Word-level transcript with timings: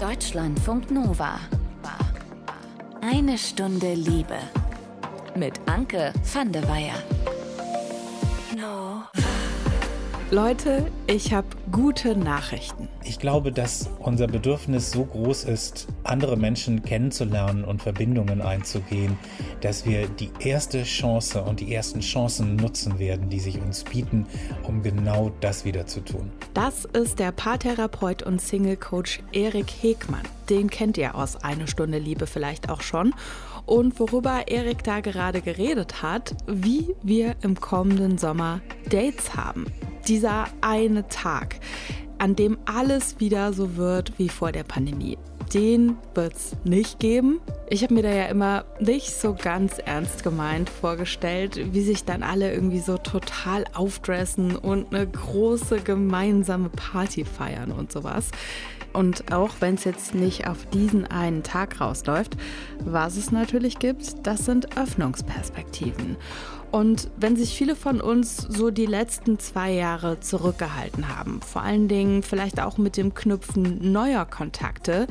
Deutschlandfunk 0.00 0.90
Nova. 0.90 1.38
Eine 3.02 3.36
Stunde 3.36 3.92
Liebe. 3.92 4.38
Mit 5.36 5.60
Anke 5.66 6.14
van 6.32 6.50
der 6.50 6.66
Weyer. 6.66 6.94
Leute, 10.32 10.86
ich 11.08 11.32
habe 11.32 11.48
gute 11.72 12.14
Nachrichten. 12.14 12.88
Ich 13.02 13.18
glaube, 13.18 13.50
dass 13.50 13.90
unser 13.98 14.28
Bedürfnis 14.28 14.92
so 14.92 15.04
groß 15.04 15.42
ist, 15.42 15.88
andere 16.04 16.36
Menschen 16.36 16.84
kennenzulernen 16.84 17.64
und 17.64 17.82
Verbindungen 17.82 18.40
einzugehen, 18.40 19.18
dass 19.60 19.86
wir 19.86 20.06
die 20.06 20.30
erste 20.38 20.84
Chance 20.84 21.42
und 21.42 21.58
die 21.58 21.74
ersten 21.74 21.98
Chancen 21.98 22.54
nutzen 22.54 23.00
werden, 23.00 23.28
die 23.28 23.40
sich 23.40 23.60
uns 23.60 23.82
bieten, 23.82 24.24
um 24.62 24.84
genau 24.84 25.32
das 25.40 25.64
wieder 25.64 25.86
zu 25.86 25.98
tun. 25.98 26.30
Das 26.54 26.84
ist 26.84 27.18
der 27.18 27.32
Paartherapeut 27.32 28.22
und 28.22 28.40
Single-Coach 28.40 29.22
Erik 29.32 29.68
Hegmann. 29.82 30.22
Den 30.48 30.70
kennt 30.70 30.96
ihr 30.96 31.16
aus 31.16 31.42
Eine 31.42 31.66
Stunde 31.66 31.98
Liebe 31.98 32.28
vielleicht 32.28 32.70
auch 32.70 32.82
schon. 32.82 33.14
Und 33.66 33.98
worüber 34.00 34.48
Erik 34.48 34.84
da 34.84 35.00
gerade 35.00 35.40
geredet 35.40 36.02
hat, 36.02 36.34
wie 36.46 36.94
wir 37.02 37.36
im 37.42 37.60
kommenden 37.60 38.18
Sommer 38.18 38.60
Dates 38.90 39.34
haben 39.36 39.66
dieser 40.10 40.46
eine 40.60 41.06
Tag, 41.08 41.60
an 42.18 42.36
dem 42.36 42.58
alles 42.66 43.20
wieder 43.20 43.52
so 43.52 43.76
wird 43.76 44.18
wie 44.18 44.28
vor 44.28 44.52
der 44.52 44.64
Pandemie. 44.64 45.18
Den 45.54 45.96
wird 46.14 46.34
es 46.34 46.56
nicht 46.64 47.00
geben. 47.00 47.40
Ich 47.68 47.82
habe 47.82 47.94
mir 47.94 48.02
da 48.02 48.10
ja 48.10 48.26
immer 48.26 48.64
nicht 48.78 49.12
so 49.12 49.34
ganz 49.34 49.78
ernst 49.78 50.22
gemeint 50.22 50.70
vorgestellt, 50.70 51.72
wie 51.72 51.80
sich 51.80 52.04
dann 52.04 52.22
alle 52.22 52.52
irgendwie 52.52 52.78
so 52.78 52.98
total 52.98 53.64
aufdressen 53.74 54.54
und 54.54 54.94
eine 54.94 55.06
große 55.08 55.80
gemeinsame 55.80 56.68
Party 56.68 57.24
feiern 57.24 57.72
und 57.72 57.90
sowas. 57.90 58.30
Und 58.92 59.32
auch 59.32 59.54
wenn 59.60 59.74
es 59.74 59.84
jetzt 59.84 60.14
nicht 60.14 60.48
auf 60.48 60.66
diesen 60.66 61.06
einen 61.06 61.42
Tag 61.42 61.80
rausläuft, 61.80 62.36
was 62.84 63.16
es 63.16 63.30
natürlich 63.30 63.78
gibt, 63.78 64.26
das 64.26 64.44
sind 64.44 64.76
Öffnungsperspektiven. 64.76 66.16
Und 66.70 67.08
wenn 67.16 67.36
sich 67.36 67.56
viele 67.56 67.74
von 67.74 68.00
uns 68.00 68.36
so 68.36 68.70
die 68.70 68.86
letzten 68.86 69.38
zwei 69.38 69.72
Jahre 69.72 70.20
zurückgehalten 70.20 71.16
haben, 71.16 71.40
vor 71.42 71.62
allen 71.62 71.88
Dingen 71.88 72.22
vielleicht 72.22 72.60
auch 72.60 72.78
mit 72.78 72.96
dem 72.96 73.14
Knüpfen 73.14 73.92
neuer 73.92 74.24
Kontakte, 74.24 75.06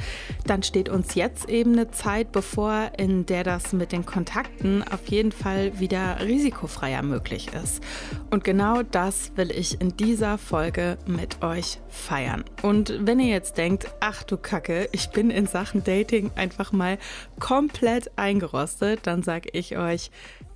dann 0.46 0.64
steht 0.64 0.90
uns 0.90 1.16
jetzt 1.16 1.50
eben 1.50 1.74
eine 1.74 1.92
Zeit 1.92 2.32
bevor, 2.32 2.92
in 2.98 3.26
der 3.26 3.44
das 3.44 3.74
mit 3.74 3.92
den 3.92 4.06
Kontakten 4.06 4.84
auf 4.84 5.08
jeden 5.08 5.32
Fall 5.32 5.80
wieder 5.80 6.22
risikofreier 6.22 7.04
möglich 7.04 7.50
ist. 7.54 7.84
Und 8.30 8.44
genau 8.44 8.84
das 8.84 9.32
will 9.36 9.52
ich 9.52 9.82
in 9.82 9.98
dieser 9.98 10.38
Folge 10.38 10.98
mit 11.06 11.44
euch 11.44 11.80
feiern. 11.90 12.46
Und 12.62 12.94
wenn 13.02 13.20
ihr 13.20 13.30
jetzt 13.30 13.58
denkt, 13.58 13.88
ach 14.00 14.24
du 14.24 14.38
Kacke, 14.38 14.88
ich 14.92 15.10
bin 15.10 15.30
in 15.30 15.46
Sachen 15.46 15.84
Dating 15.84 16.32
einfach 16.36 16.72
mal 16.72 16.98
komplett 17.40 18.12
eingerostet, 18.18 19.02
dann 19.04 19.24
sage 19.24 19.50
ich 19.54 19.78
euch, 19.78 20.12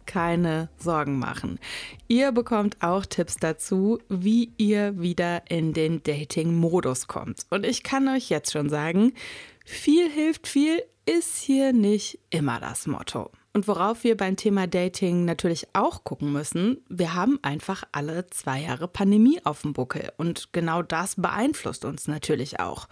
keine 0.05 0.69
Sorgen 0.77 1.19
machen. 1.19 1.59
Ihr 2.07 2.31
bekommt 2.31 2.77
auch 2.81 3.05
Tipps 3.05 3.37
dazu, 3.37 3.99
wie 4.09 4.51
ihr 4.57 4.99
wieder 4.99 5.49
in 5.49 5.73
den 5.73 6.03
Dating-Modus 6.03 7.07
kommt. 7.07 7.45
Und 7.49 7.65
ich 7.65 7.83
kann 7.83 8.07
euch 8.07 8.29
jetzt 8.29 8.51
schon 8.51 8.69
sagen, 8.69 9.13
viel 9.65 10.09
hilft 10.09 10.47
viel 10.47 10.83
ist 11.05 11.37
hier 11.37 11.73
nicht 11.73 12.19
immer 12.29 12.59
das 12.59 12.87
Motto. 12.87 13.29
Und 13.55 13.67
worauf 13.67 14.03
wir 14.03 14.17
beim 14.17 14.35
Thema 14.35 14.65
Dating 14.65 15.25
natürlich 15.25 15.67
auch 15.73 16.03
gucken 16.03 16.33
müssen, 16.33 16.83
wir 16.89 17.13
haben 17.13 17.37
einfach 17.43 17.83
alle 17.91 18.25
zwei 18.31 18.61
Jahre 18.61 18.87
Pandemie 18.87 19.41
auf 19.43 19.61
dem 19.61 19.73
Buckel. 19.73 20.11
Und 20.17 20.51
genau 20.53 20.81
das 20.81 21.15
beeinflusst 21.17 21.85
uns 21.85 22.07
natürlich 22.07 22.59
auch. 22.59 22.87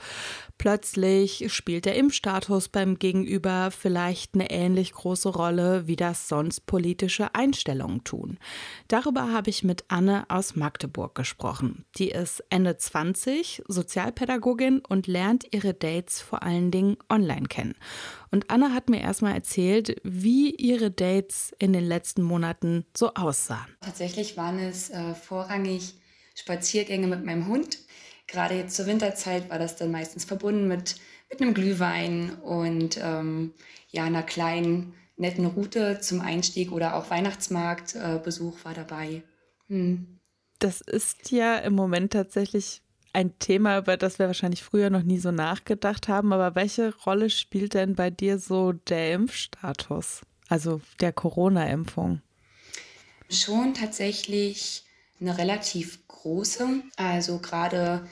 Plötzlich 0.62 1.52
spielt 1.52 1.86
der 1.86 1.96
Impfstatus 1.96 2.70
beim 2.70 3.00
Gegenüber 3.00 3.72
vielleicht 3.72 4.36
eine 4.36 4.52
ähnlich 4.52 4.92
große 4.92 5.30
Rolle, 5.30 5.88
wie 5.88 5.96
das 5.96 6.28
sonst 6.28 6.68
politische 6.68 7.34
Einstellungen 7.34 8.04
tun. 8.04 8.38
Darüber 8.88 9.32
habe 9.34 9.50
ich 9.50 9.64
mit 9.64 9.86
Anne 9.88 10.24
aus 10.30 10.56
Magdeburg 10.56 11.16
gesprochen. 11.16 11.84
Die 11.96 12.12
ist 12.12 12.44
Ende 12.52 12.78
20, 12.78 13.64
Sozialpädagogin 13.68 14.84
und 14.88 15.08
lernt 15.08 15.52
ihre 15.52 15.74
Dates 15.74 16.22
vor 16.22 16.44
allen 16.44 16.70
Dingen 16.70 16.98
online 17.10 17.48
kennen. 17.48 17.74
Und 18.30 18.52
Anna 18.52 18.72
hat 18.72 18.88
mir 18.88 19.02
erstmal 19.02 19.34
erzählt, 19.34 20.00
wie 20.04 20.52
ihre 20.52 20.92
Dates 20.92 21.56
in 21.58 21.74
den 21.74 21.86
letzten 21.86 22.22
Monaten 22.22 22.86
so 22.96 23.16
aussahen. 23.16 23.76
Tatsächlich 23.80 24.38
waren 24.38 24.60
es 24.60 24.92
äh, 24.92 25.16
vorrangig 25.16 25.96
Spaziergänge 26.36 27.08
mit 27.08 27.26
meinem 27.26 27.48
Hund. 27.48 27.80
Gerade 28.32 28.56
jetzt 28.56 28.76
zur 28.76 28.86
Winterzeit 28.86 29.50
war 29.50 29.60
das 29.60 29.76
dann 29.76 29.92
meistens 29.92 30.24
verbunden 30.24 30.68
mit, 30.68 30.96
mit 31.30 31.42
einem 31.42 31.54
Glühwein 31.54 32.34
und 32.42 32.98
ähm, 33.02 33.54
ja, 33.90 34.06
einer 34.06 34.24
kleinen, 34.24 34.94
netten 35.18 35.46
Route 35.46 36.00
zum 36.00 36.22
Einstieg 36.22 36.72
oder 36.72 36.96
auch 36.96 37.10
Weihnachtsmarktbesuch 37.10 38.60
äh, 38.60 38.66
war 38.66 38.74
dabei. 38.74 39.24
Hm. 39.68 40.20
Das 40.60 40.80
ist 40.80 41.32
ja 41.32 41.58
im 41.58 41.74
Moment 41.74 42.14
tatsächlich 42.14 42.82
ein 43.14 43.38
Thema, 43.40 43.78
über 43.80 43.98
das 43.98 44.18
wir 44.18 44.28
wahrscheinlich 44.28 44.64
früher 44.64 44.90
noch 44.90 45.04
nie 45.04 45.20
so 45.20 45.32
nachgedacht 45.32 46.08
haben. 46.08 46.32
Aber 46.32 46.56
welche 46.56 46.96
Rolle 47.00 47.30
spielt 47.30 47.74
denn 47.74 47.96
bei 47.96 48.10
dir 48.10 48.40
so 48.40 48.72
der 48.72 49.14
Impfstatus, 49.14 50.22
also 50.48 50.80
der 51.02 51.12
Corona-Impfung? 51.12 52.22
Schon 53.30 53.74
tatsächlich 53.74 54.86
eine 55.20 55.38
relativ 55.38 56.08
große. 56.08 56.84
Also 56.96 57.40
gerade 57.40 58.08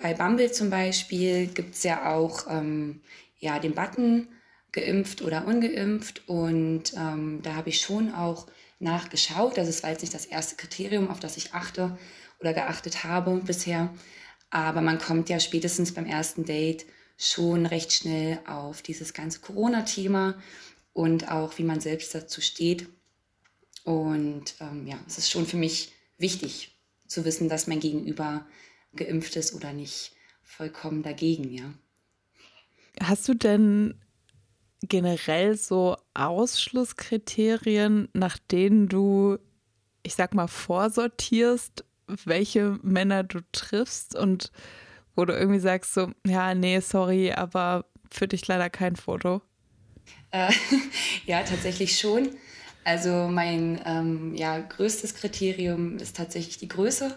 bei 0.00 0.14
Bumble 0.14 0.50
zum 0.50 0.70
Beispiel 0.70 1.46
gibt 1.46 1.74
es 1.74 1.82
ja 1.82 2.10
auch 2.10 2.46
ähm, 2.48 3.00
ja, 3.38 3.58
den 3.58 3.74
Button 3.74 4.28
geimpft 4.72 5.22
oder 5.22 5.46
ungeimpft. 5.46 6.28
Und 6.28 6.94
ähm, 6.96 7.40
da 7.42 7.54
habe 7.54 7.68
ich 7.68 7.80
schon 7.80 8.12
auch 8.14 8.46
nachgeschaut. 8.78 9.58
Es 9.58 9.82
war 9.82 9.90
jetzt 9.90 10.00
nicht 10.00 10.14
das 10.14 10.26
erste 10.26 10.56
Kriterium, 10.56 11.08
auf 11.08 11.20
das 11.20 11.36
ich 11.36 11.52
achte 11.52 11.98
oder 12.40 12.54
geachtet 12.54 13.04
habe 13.04 13.42
bisher. 13.44 13.92
Aber 14.50 14.80
man 14.80 14.98
kommt 14.98 15.28
ja 15.28 15.38
spätestens 15.38 15.92
beim 15.92 16.06
ersten 16.06 16.44
Date 16.44 16.86
schon 17.16 17.66
recht 17.66 17.92
schnell 17.92 18.40
auf 18.46 18.82
dieses 18.82 19.12
ganze 19.12 19.40
Corona-Thema 19.40 20.40
und 20.94 21.30
auch 21.30 21.58
wie 21.58 21.64
man 21.64 21.80
selbst 21.80 22.14
dazu 22.14 22.40
steht. 22.40 22.88
Und 23.84 24.54
ähm, 24.60 24.86
ja, 24.86 24.98
es 25.06 25.18
ist 25.18 25.30
schon 25.30 25.46
für 25.46 25.56
mich 25.58 25.92
wichtig 26.18 26.74
zu 27.06 27.24
wissen, 27.24 27.48
dass 27.48 27.66
mein 27.66 27.80
Gegenüber 27.80 28.46
geimpft 28.94 29.36
ist 29.36 29.54
oder 29.54 29.72
nicht 29.72 30.12
vollkommen 30.42 31.02
dagegen, 31.02 31.52
ja. 31.52 31.72
Hast 33.02 33.28
du 33.28 33.34
denn 33.34 33.94
generell 34.82 35.56
so 35.56 35.96
Ausschlusskriterien, 36.14 38.08
nach 38.12 38.38
denen 38.38 38.88
du, 38.88 39.38
ich 40.02 40.14
sag 40.14 40.34
mal, 40.34 40.48
vorsortierst, 40.48 41.84
welche 42.24 42.78
Männer 42.82 43.22
du 43.22 43.40
triffst 43.52 44.16
und 44.16 44.50
wo 45.14 45.24
du 45.24 45.32
irgendwie 45.32 45.60
sagst 45.60 45.94
so, 45.94 46.10
ja, 46.26 46.54
nee, 46.54 46.80
sorry, 46.80 47.32
aber 47.32 47.86
für 48.10 48.26
dich 48.26 48.46
leider 48.48 48.70
kein 48.70 48.96
Foto? 48.96 49.42
Äh, 50.30 50.52
ja, 51.26 51.42
tatsächlich 51.42 51.98
schon. 51.98 52.30
Also 52.84 53.28
mein 53.28 53.80
ähm, 53.84 54.34
ja, 54.34 54.58
größtes 54.58 55.14
Kriterium 55.14 55.98
ist 55.98 56.16
tatsächlich 56.16 56.58
die 56.58 56.68
Größe, 56.68 57.16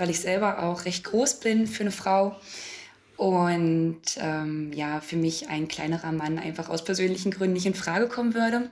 weil 0.00 0.08
ich 0.08 0.20
selber 0.20 0.62
auch 0.62 0.86
recht 0.86 1.04
groß 1.04 1.40
bin 1.40 1.66
für 1.66 1.82
eine 1.82 1.90
Frau. 1.90 2.34
Und 3.18 4.00
ähm, 4.16 4.72
ja, 4.72 5.02
für 5.02 5.16
mich 5.16 5.50
ein 5.50 5.68
kleinerer 5.68 6.10
Mann 6.10 6.38
einfach 6.38 6.70
aus 6.70 6.82
persönlichen 6.82 7.30
Gründen 7.30 7.52
nicht 7.52 7.66
in 7.66 7.74
Frage 7.74 8.08
kommen 8.08 8.32
würde. 8.32 8.70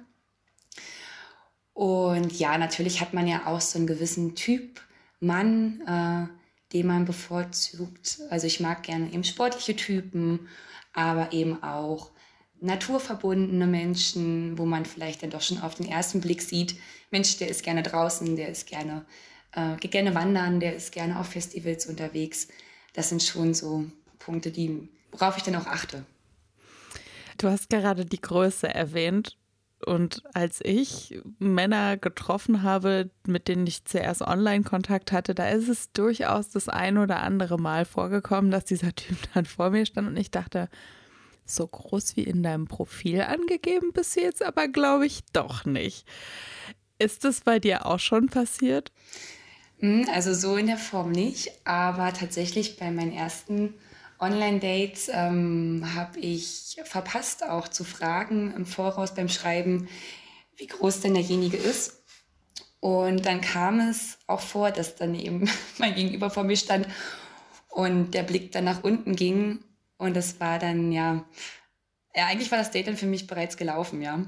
Und 1.75 2.33
ja, 2.39 2.57
natürlich 2.57 3.03
hat 3.03 3.13
man 3.13 3.27
ja 3.29 3.43
auch 3.45 3.61
so 3.61 3.77
einen 3.77 3.87
gewissen 3.87 4.37
Typ 4.37 4.81
Mann, 5.21 5.83
äh, 5.87 6.73
den 6.73 6.87
man 6.87 7.05
bevorzugt. 7.05 8.21
Also 8.31 8.47
ich 8.47 8.61
mag 8.61 8.83
gerne 8.83 9.13
eben 9.13 9.23
sportliche 9.23 9.77
Typen, 9.77 10.49
aber 10.95 11.35
eben 11.35 11.63
auch 11.63 12.11
naturverbundene 12.63 13.67
Menschen, 13.67 14.57
wo 14.57 14.65
man 14.65 14.87
vielleicht 14.87 15.23
dann 15.23 15.31
doch 15.31 15.43
schon 15.43 15.61
auf 15.61 15.75
den 15.75 15.89
ersten 15.89 16.23
Blick 16.23 16.41
sieht, 16.41 16.77
Mensch, 17.11 17.37
der 17.37 17.51
ist 17.51 17.63
gerne 17.63 17.83
draußen, 17.83 18.35
der 18.35 18.49
ist 18.49 18.67
gerne, 18.67 19.05
äh, 19.53 19.77
geht 19.77 19.93
gerne 19.93 20.15
wandern, 20.15 20.61
der 20.61 20.75
ist 20.75 20.93
gerne 20.93 21.19
auf 21.19 21.29
Festivals 21.29 21.87
unterwegs. 21.87 22.49
Das 22.93 23.09
sind 23.09 23.23
schon 23.23 23.55
so 23.55 23.85
Punkte, 24.19 24.51
die, 24.51 24.89
worauf 25.13 25.37
ich 25.37 25.43
dann 25.43 25.57
auch 25.57 25.67
achte. 25.67 26.05
Du 27.39 27.49
hast 27.49 27.71
gerade 27.71 28.05
die 28.05 28.21
Größe 28.21 28.69
erwähnt. 28.69 29.37
Und 29.87 30.25
als 30.35 30.59
ich 30.61 31.21
Männer 31.39 31.97
getroffen 31.97 32.65
habe, 32.65 33.11
mit 33.27 33.47
denen 33.47 33.65
ich 33.67 33.85
zuerst 33.85 34.23
Online-Kontakt 34.23 35.13
hatte, 35.13 35.37
da 35.37 35.49
ist 35.51 35.69
es 35.69 35.93
durchaus 35.93 36.49
das 36.49 36.69
ein 36.69 36.99
oder 36.99 37.21
andere 37.23 37.59
Mal 37.59 37.85
vorgekommen, 37.85 38.51
dass 38.51 38.65
dieser 38.65 38.93
Typ 38.97 39.17
dann 39.35 39.45
vor 39.45 39.71
mir 39.71 39.87
stand 39.87 40.09
und 40.09 40.17
ich 40.17 40.33
dachte, 40.33 40.69
so 41.47 41.67
groß 41.67 42.17
wie 42.17 42.25
in 42.25 42.43
deinem 42.43 42.67
Profil 42.67 43.23
angegeben 43.23 43.93
bis 43.93 44.17
jetzt, 44.17 44.43
aber 44.43 44.67
glaube 44.69 45.07
ich 45.07 45.21
doch 45.33 45.65
nicht. 45.65 46.07
Ist 46.99 47.25
das 47.25 47.43
bei 47.43 47.61
dir 47.61 47.87
auch 47.87 48.01
schon 48.01 48.27
passiert? 48.27 48.91
Hm, 49.81 50.09
also 50.13 50.35
so 50.35 50.57
in 50.57 50.67
der 50.67 50.77
Form 50.79 51.13
nicht, 51.13 51.51
aber 51.65 52.13
tatsächlich 52.13 52.77
bei 52.77 52.91
meinen 52.91 53.13
ersten 53.13 53.75
Online-Dates 54.19 55.11
ähm, 55.13 55.85
habe 55.95 56.19
ich 56.19 56.77
verpasst, 56.85 57.45
auch 57.49 57.69
zu 57.69 57.85
fragen 57.85 58.53
im 58.55 58.67
Voraus 58.67 59.15
beim 59.15 59.29
Schreiben, 59.29 59.89
wie 60.57 60.67
groß 60.67 61.01
denn 61.01 61.15
derjenige 61.15 61.57
ist. 61.57 62.03
Und 62.81 63.27
dann 63.27 63.41
kam 63.41 63.81
es 63.81 64.19
auch 64.27 64.41
vor, 64.41 64.71
dass 64.71 64.97
dann 64.97 65.15
eben 65.15 65.49
mein 65.79 65.95
Gegenüber 65.95 66.31
vor 66.31 66.45
mir 66.45 66.57
stand 66.57 66.89
und 67.69 68.13
der 68.13 68.25
Blick 68.25 68.53
dann 68.53 68.65
nach 68.65 68.83
unten 68.83 69.15
ging. 69.15 69.61
Und 69.99 70.17
es 70.17 70.41
war 70.41 70.59
dann, 70.59 70.93
ja, 70.93 71.25
ja, 72.15 72.27
eigentlich 72.27 72.51
war 72.51 72.59
das 72.59 72.71
Date 72.73 72.89
dann 72.89 72.97
für 72.97 73.07
mich 73.07 73.27
bereits 73.27 73.57
gelaufen, 73.57 74.03
ja. 74.03 74.25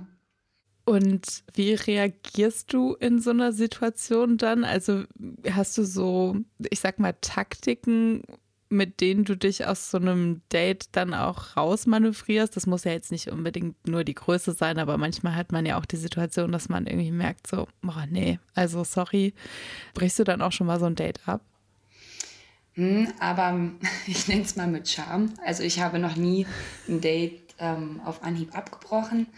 Und 0.91 1.45
wie 1.55 1.75
reagierst 1.75 2.73
du 2.73 2.95
in 2.95 3.21
so 3.21 3.31
einer 3.31 3.53
Situation 3.53 4.39
dann? 4.39 4.65
Also 4.65 5.05
hast 5.49 5.79
du 5.79 5.85
so, 5.85 6.35
ich 6.69 6.81
sag 6.81 6.99
mal, 6.99 7.15
Taktiken, 7.21 8.25
mit 8.71 9.01
denen 9.01 9.25
du 9.25 9.37
dich 9.37 9.69
aus 9.69 9.93
so 9.93 9.99
einem 9.99 10.43
Date 10.53 10.87
dann 10.91 11.15
auch 11.15 11.57
rausmanövrierst? 11.57 12.57
Das 12.57 12.67
muss 12.67 12.83
ja 12.83 12.91
jetzt 12.91 13.13
nicht 13.13 13.31
unbedingt 13.31 13.87
nur 13.87 14.03
die 14.03 14.17
Größe 14.17 14.53
sein, 14.53 14.81
aber 14.81 14.99
manchmal 14.99 15.37
hat 15.37 15.53
man 15.53 15.65
ja 15.65 15.79
auch 15.79 15.87
die 15.87 15.97
Situation, 15.97 16.51
dass 16.51 16.69
man 16.69 16.89
irgendwie 16.89 17.13
merkt, 17.13 17.47
so, 17.47 17.69
oh 17.87 17.93
nee, 18.11 18.41
also 18.57 18.83
sorry. 18.83 19.33
Brichst 19.95 20.19
du 20.19 20.25
dann 20.25 20.43
auch 20.43 20.51
schon 20.51 20.67
mal 20.67 20.81
so 20.81 20.87
ein 20.87 20.97
Date 20.97 21.21
ab? 21.29 21.41
Hm, 22.73 23.13
aber 23.21 23.57
ich 24.09 24.27
nenne 24.27 24.43
es 24.43 24.57
mal 24.57 24.67
mit 24.67 24.89
Charme. 24.89 25.35
Also 25.47 25.63
ich 25.63 25.81
habe 25.81 26.01
noch 26.01 26.17
nie 26.17 26.49
ein 26.89 27.01
Date 27.01 27.55
ähm, 27.61 28.01
auf 28.05 28.25
Anhieb 28.25 28.57
abgebrochen, 28.57 29.29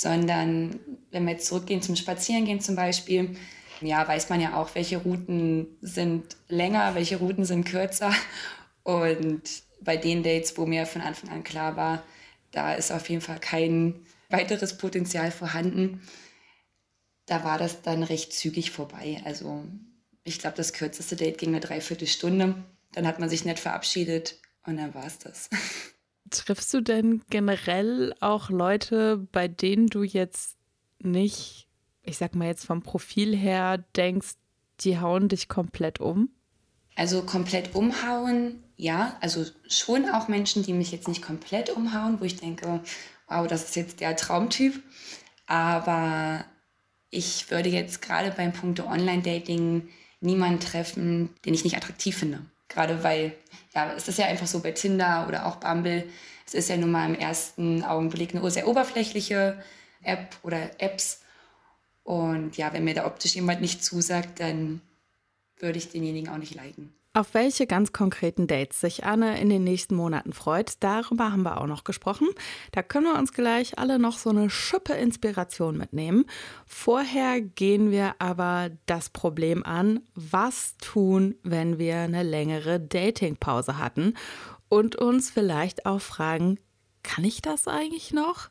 sondern 0.00 0.78
wenn 1.10 1.24
wir 1.24 1.32
jetzt 1.32 1.46
zurückgehen 1.46 1.82
zum 1.82 1.96
Spazierengehen 1.96 2.60
zum 2.60 2.76
Beispiel, 2.76 3.36
ja, 3.80 4.06
weiß 4.06 4.28
man 4.28 4.40
ja 4.40 4.56
auch, 4.56 4.76
welche 4.76 4.98
Routen 4.98 5.76
sind 5.80 6.36
länger, 6.46 6.94
welche 6.94 7.16
Routen 7.16 7.44
sind 7.44 7.64
kürzer. 7.64 8.14
Und 8.84 9.42
bei 9.80 9.96
den 9.96 10.22
Dates, 10.22 10.56
wo 10.56 10.66
mir 10.66 10.86
von 10.86 11.02
Anfang 11.02 11.30
an 11.30 11.42
klar 11.42 11.76
war, 11.76 12.04
da 12.52 12.74
ist 12.74 12.92
auf 12.92 13.08
jeden 13.08 13.22
Fall 13.22 13.40
kein 13.40 14.06
weiteres 14.28 14.78
Potenzial 14.78 15.32
vorhanden, 15.32 16.00
da 17.26 17.42
war 17.42 17.58
das 17.58 17.82
dann 17.82 18.04
recht 18.04 18.32
zügig 18.32 18.70
vorbei. 18.70 19.20
Also 19.24 19.64
ich 20.22 20.38
glaube, 20.38 20.56
das 20.56 20.72
kürzeste 20.72 21.16
Date 21.16 21.38
ging 21.38 21.48
eine 21.48 21.60
Dreiviertelstunde. 21.60 22.54
Dann 22.92 23.06
hat 23.06 23.18
man 23.18 23.28
sich 23.28 23.44
nett 23.44 23.58
verabschiedet 23.58 24.38
und 24.64 24.76
dann 24.76 24.94
war 24.94 25.06
es 25.06 25.18
das. 25.18 25.50
Triffst 26.30 26.72
du 26.74 26.80
denn 26.80 27.22
generell 27.30 28.14
auch 28.20 28.50
Leute, 28.50 29.26
bei 29.32 29.48
denen 29.48 29.86
du 29.88 30.02
jetzt 30.02 30.56
nicht, 31.00 31.68
ich 32.02 32.18
sag 32.18 32.34
mal 32.34 32.46
jetzt 32.46 32.66
vom 32.66 32.82
Profil 32.82 33.36
her, 33.36 33.84
denkst, 33.96 34.34
die 34.80 34.98
hauen 34.98 35.28
dich 35.28 35.48
komplett 35.48 36.00
um? 36.00 36.30
Also 36.96 37.22
komplett 37.22 37.74
umhauen, 37.74 38.62
ja. 38.76 39.16
Also 39.20 39.44
schon 39.68 40.08
auch 40.08 40.28
Menschen, 40.28 40.62
die 40.62 40.72
mich 40.72 40.90
jetzt 40.90 41.08
nicht 41.08 41.22
komplett 41.22 41.70
umhauen, 41.70 42.20
wo 42.20 42.24
ich 42.24 42.36
denke, 42.36 42.80
wow, 43.28 43.46
das 43.46 43.64
ist 43.64 43.76
jetzt 43.76 44.00
der 44.00 44.16
Traumtyp. 44.16 44.82
Aber 45.46 46.44
ich 47.10 47.50
würde 47.50 47.68
jetzt 47.68 48.02
gerade 48.02 48.30
beim 48.32 48.52
Punkt 48.52 48.80
Online-Dating 48.80 49.88
niemanden 50.20 50.60
treffen, 50.60 51.30
den 51.44 51.54
ich 51.54 51.64
nicht 51.64 51.76
attraktiv 51.76 52.16
finde. 52.16 52.40
Gerade 52.68 53.02
weil, 53.02 53.32
ja, 53.74 53.92
es 53.94 54.08
ist 54.08 54.18
ja 54.18 54.26
einfach 54.26 54.46
so 54.46 54.60
bei 54.60 54.72
Tinder 54.72 55.26
oder 55.28 55.46
auch 55.46 55.56
Bumble, 55.56 56.08
es 56.46 56.54
ist 56.54 56.68
ja 56.68 56.76
nun 56.76 56.90
mal 56.90 57.06
im 57.06 57.14
ersten 57.14 57.84
Augenblick 57.84 58.34
eine 58.34 58.50
sehr 58.50 58.66
oberflächliche 58.66 59.62
App 60.02 60.36
oder 60.42 60.80
Apps. 60.80 61.22
Und 62.04 62.56
ja, 62.56 62.72
wenn 62.72 62.84
mir 62.84 62.94
da 62.94 63.04
optisch 63.06 63.34
jemand 63.34 63.60
nicht 63.60 63.84
zusagt, 63.84 64.40
dann 64.40 64.80
würde 65.58 65.78
ich 65.78 65.90
denjenigen 65.90 66.30
auch 66.30 66.38
nicht 66.38 66.54
liken. 66.54 66.94
Auf 67.18 67.34
welche 67.34 67.66
ganz 67.66 67.90
konkreten 67.90 68.46
Dates 68.46 68.80
sich 68.80 69.04
Anne 69.04 69.40
in 69.40 69.48
den 69.48 69.64
nächsten 69.64 69.96
Monaten 69.96 70.32
freut, 70.32 70.74
darüber 70.78 71.32
haben 71.32 71.42
wir 71.42 71.60
auch 71.60 71.66
noch 71.66 71.82
gesprochen. 71.82 72.28
Da 72.70 72.80
können 72.84 73.06
wir 73.06 73.18
uns 73.18 73.32
gleich 73.32 73.76
alle 73.76 73.98
noch 73.98 74.18
so 74.18 74.30
eine 74.30 74.50
Schippe 74.50 74.92
Inspiration 74.92 75.76
mitnehmen. 75.76 76.26
Vorher 76.64 77.40
gehen 77.40 77.90
wir 77.90 78.14
aber 78.20 78.70
das 78.86 79.10
Problem 79.10 79.64
an, 79.64 79.98
was 80.14 80.76
tun, 80.76 81.34
wenn 81.42 81.80
wir 81.80 81.96
eine 81.96 82.22
längere 82.22 82.78
Datingpause 82.78 83.78
hatten 83.78 84.14
und 84.68 84.94
uns 84.94 85.28
vielleicht 85.28 85.86
auch 85.86 86.00
fragen, 86.00 86.60
kann 87.02 87.24
ich 87.24 87.42
das 87.42 87.66
eigentlich 87.66 88.12
noch? 88.12 88.48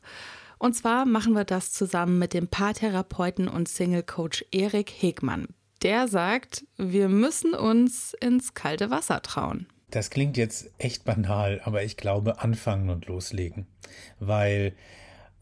Und 0.58 0.74
zwar 0.74 1.06
machen 1.06 1.36
wir 1.36 1.46
das 1.46 1.72
zusammen 1.72 2.20
mit 2.20 2.34
dem 2.34 2.50
Paartherapeuten 2.50 3.48
und 3.48 3.70
Single 3.70 4.04
Coach 4.04 4.44
Erik 4.52 4.92
Hegmann. 4.92 5.48
Der 5.84 6.08
sagt, 6.08 6.66
wir 6.78 7.08
müssen 7.10 7.54
uns 7.54 8.14
ins 8.20 8.54
kalte 8.54 8.90
Wasser 8.90 9.22
trauen. 9.22 9.68
Das 9.92 10.10
klingt 10.10 10.36
jetzt 10.36 10.70
echt 10.78 11.06
banal, 11.06 11.62
aber 11.64 11.84
ich 11.84 11.98
glaube 11.98 12.42
anfangen 12.42 12.90
und 12.90 13.06
loslegen. 13.06 13.68
Weil 14.20 14.74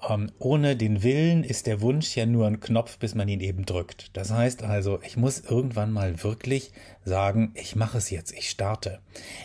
ähm, 0.08 0.32
ohne 0.40 0.76
den 0.76 1.04
Willen 1.04 1.44
ist 1.44 1.68
der 1.68 1.82
Wunsch 1.82 2.16
ja 2.16 2.26
nur 2.26 2.48
ein 2.48 2.60
Knopf, 2.60 2.98
bis 2.98 3.16
man 3.16 3.28
ihn 3.28 3.40
eben 3.40 3.66
drückt. 3.66 4.16
Das 4.16 4.32
heißt 4.32 4.64
also, 4.64 5.00
ich 5.04 5.18
muss 5.18 5.40
irgendwann 5.40 5.92
mal 5.92 6.24
wirklich 6.24 6.72
sagen, 7.04 7.52
ich 7.56 7.76
mache 7.76 7.98
es 7.98 8.10
jetzt, 8.10 8.34
ich 8.34 8.50
starte. 8.50 9.00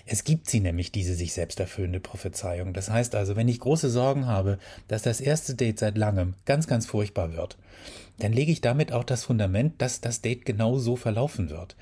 Es 0.06 0.24
gibt 0.24 0.48
sie 0.48 0.60
nämlich, 0.60 0.92
diese 0.92 1.14
sich 1.14 1.32
selbst 1.32 1.60
erfüllende 1.60 2.00
Prophezeiung. 2.00 2.72
Das 2.72 2.90
heißt 2.90 3.14
also, 3.14 3.36
wenn 3.36 3.48
ich 3.48 3.60
große 3.60 3.90
Sorgen 3.90 4.26
habe, 4.26 4.58
dass 4.88 5.02
das 5.02 5.20
erste 5.20 5.54
Date 5.54 5.78
seit 5.78 5.96
langem 5.96 6.34
ganz, 6.44 6.66
ganz 6.66 6.86
furchtbar 6.86 7.32
wird, 7.32 7.56
dann 8.18 8.32
lege 8.32 8.52
ich 8.52 8.60
damit 8.60 8.92
auch 8.92 9.04
das 9.04 9.24
Fundament, 9.24 9.80
dass 9.80 10.00
das 10.00 10.20
Date 10.20 10.44
genau 10.44 10.78
so 10.78 10.96
verlaufen 10.96 11.48
wird. 11.50 11.76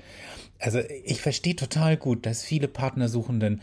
Also 0.57 0.79
ich 1.03 1.21
verstehe 1.21 1.55
total 1.55 1.97
gut, 1.97 2.25
dass 2.25 2.43
viele 2.43 2.67
Partnersuchenden 2.67 3.61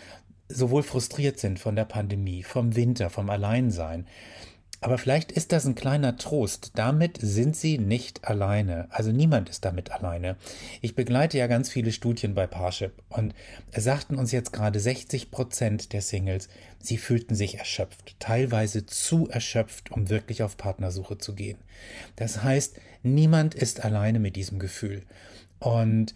sowohl 0.48 0.82
frustriert 0.82 1.38
sind 1.38 1.58
von 1.58 1.76
der 1.76 1.84
Pandemie, 1.84 2.42
vom 2.42 2.76
Winter, 2.76 3.10
vom 3.10 3.30
Alleinsein, 3.30 4.06
aber 4.86 4.98
vielleicht 4.98 5.32
ist 5.32 5.50
das 5.50 5.66
ein 5.66 5.74
kleiner 5.74 6.16
Trost. 6.16 6.70
Damit 6.76 7.18
sind 7.20 7.56
sie 7.56 7.76
nicht 7.76 8.24
alleine. 8.24 8.86
Also 8.90 9.10
niemand 9.10 9.48
ist 9.48 9.64
damit 9.64 9.90
alleine. 9.90 10.36
Ich 10.80 10.94
begleite 10.94 11.38
ja 11.38 11.48
ganz 11.48 11.68
viele 11.68 11.90
Studien 11.90 12.36
bei 12.36 12.46
Parship 12.46 12.92
und 13.08 13.34
sagten 13.76 14.14
uns 14.14 14.30
jetzt 14.30 14.52
gerade 14.52 14.78
60 14.78 15.32
Prozent 15.32 15.92
der 15.92 16.02
Singles, 16.02 16.48
sie 16.78 16.98
fühlten 16.98 17.34
sich 17.34 17.58
erschöpft, 17.58 18.14
teilweise 18.20 18.86
zu 18.86 19.28
erschöpft, 19.28 19.90
um 19.90 20.08
wirklich 20.08 20.44
auf 20.44 20.56
Partnersuche 20.56 21.18
zu 21.18 21.34
gehen. 21.34 21.58
Das 22.14 22.44
heißt, 22.44 22.78
niemand 23.02 23.56
ist 23.56 23.84
alleine 23.84 24.20
mit 24.20 24.36
diesem 24.36 24.60
Gefühl. 24.60 25.02
Und 25.58 26.14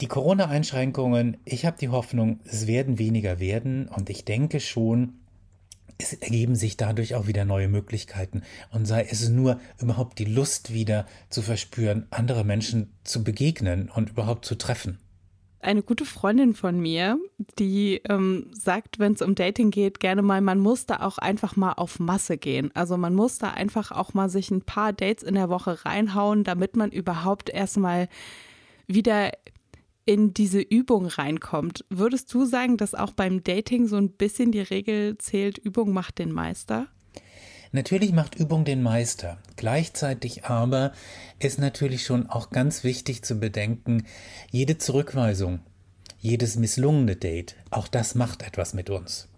die 0.00 0.08
Corona-Einschränkungen, 0.08 1.36
ich 1.44 1.66
habe 1.66 1.76
die 1.78 1.90
Hoffnung, 1.90 2.40
es 2.46 2.66
werden 2.66 2.98
weniger 2.98 3.40
werden 3.40 3.88
und 3.88 4.08
ich 4.08 4.24
denke 4.24 4.60
schon, 4.60 5.18
es 5.98 6.12
ergeben 6.12 6.56
sich 6.56 6.76
dadurch 6.76 7.14
auch 7.14 7.26
wieder 7.26 7.44
neue 7.44 7.68
Möglichkeiten 7.68 8.42
und 8.70 8.86
sei 8.86 9.06
es 9.08 9.28
nur 9.28 9.60
überhaupt 9.80 10.18
die 10.18 10.24
Lust 10.24 10.72
wieder 10.72 11.06
zu 11.30 11.42
verspüren, 11.42 12.06
andere 12.10 12.44
Menschen 12.44 12.92
zu 13.04 13.22
begegnen 13.24 13.90
und 13.94 14.10
überhaupt 14.10 14.44
zu 14.44 14.56
treffen. 14.56 14.98
Eine 15.60 15.82
gute 15.82 16.04
Freundin 16.04 16.52
von 16.52 16.78
mir, 16.78 17.18
die 17.58 18.02
ähm, 18.10 18.50
sagt, 18.52 18.98
wenn 18.98 19.14
es 19.14 19.22
um 19.22 19.34
Dating 19.34 19.70
geht, 19.70 19.98
gerne 19.98 20.20
mal, 20.20 20.42
man 20.42 20.58
muss 20.58 20.84
da 20.84 21.00
auch 21.00 21.16
einfach 21.16 21.56
mal 21.56 21.72
auf 21.72 21.98
Masse 21.98 22.36
gehen. 22.36 22.70
Also 22.74 22.98
man 22.98 23.14
muss 23.14 23.38
da 23.38 23.50
einfach 23.50 23.90
auch 23.90 24.12
mal 24.12 24.28
sich 24.28 24.50
ein 24.50 24.60
paar 24.60 24.92
Dates 24.92 25.22
in 25.22 25.36
der 25.36 25.48
Woche 25.48 25.86
reinhauen, 25.86 26.44
damit 26.44 26.76
man 26.76 26.90
überhaupt 26.90 27.48
erstmal 27.48 28.08
wieder 28.86 29.32
in 30.06 30.34
diese 30.34 30.60
Übung 30.60 31.06
reinkommt. 31.06 31.84
Würdest 31.90 32.32
du 32.34 32.44
sagen, 32.44 32.76
dass 32.76 32.94
auch 32.94 33.12
beim 33.12 33.42
Dating 33.42 33.86
so 33.86 33.96
ein 33.96 34.10
bisschen 34.10 34.52
die 34.52 34.60
Regel 34.60 35.18
zählt, 35.18 35.58
Übung 35.58 35.92
macht 35.92 36.18
den 36.18 36.32
Meister? 36.32 36.88
Natürlich 37.72 38.12
macht 38.12 38.36
Übung 38.36 38.64
den 38.64 38.82
Meister. 38.82 39.38
Gleichzeitig 39.56 40.44
aber 40.44 40.92
ist 41.40 41.58
natürlich 41.58 42.04
schon 42.04 42.28
auch 42.28 42.50
ganz 42.50 42.84
wichtig 42.84 43.24
zu 43.24 43.40
bedenken, 43.40 44.04
jede 44.50 44.78
Zurückweisung, 44.78 45.60
jedes 46.20 46.56
misslungene 46.56 47.16
Date, 47.16 47.56
auch 47.70 47.88
das 47.88 48.14
macht 48.14 48.42
etwas 48.42 48.74
mit 48.74 48.90
uns. 48.90 49.28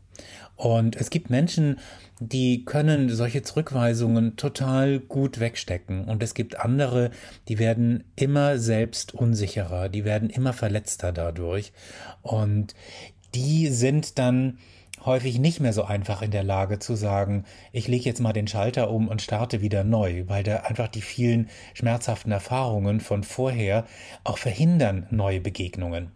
Und 0.56 0.96
es 0.96 1.10
gibt 1.10 1.28
Menschen, 1.28 1.78
die 2.18 2.64
können 2.64 3.10
solche 3.10 3.42
Zurückweisungen 3.42 4.36
total 4.36 5.00
gut 5.00 5.38
wegstecken. 5.38 6.04
Und 6.04 6.22
es 6.22 6.32
gibt 6.32 6.58
andere, 6.58 7.10
die 7.48 7.58
werden 7.58 8.04
immer 8.16 8.58
selbst 8.58 9.14
unsicherer, 9.14 9.90
die 9.90 10.04
werden 10.04 10.30
immer 10.30 10.54
verletzter 10.54 11.12
dadurch. 11.12 11.72
Und 12.22 12.74
die 13.34 13.68
sind 13.68 14.18
dann 14.18 14.58
häufig 15.04 15.38
nicht 15.38 15.60
mehr 15.60 15.72
so 15.72 15.84
einfach 15.84 16.22
in 16.22 16.30
der 16.30 16.42
Lage 16.42 16.78
zu 16.78 16.96
sagen, 16.96 17.44
ich 17.70 17.86
lege 17.86 18.04
jetzt 18.04 18.20
mal 18.20 18.32
den 18.32 18.48
Schalter 18.48 18.90
um 18.90 19.08
und 19.08 19.22
starte 19.22 19.60
wieder 19.60 19.84
neu, 19.84 20.24
weil 20.26 20.42
da 20.42 20.56
einfach 20.60 20.88
die 20.88 21.02
vielen 21.02 21.48
schmerzhaften 21.74 22.32
Erfahrungen 22.32 23.00
von 23.00 23.22
vorher 23.22 23.86
auch 24.24 24.38
verhindern 24.38 25.06
neue 25.10 25.40
Begegnungen. 25.40 26.12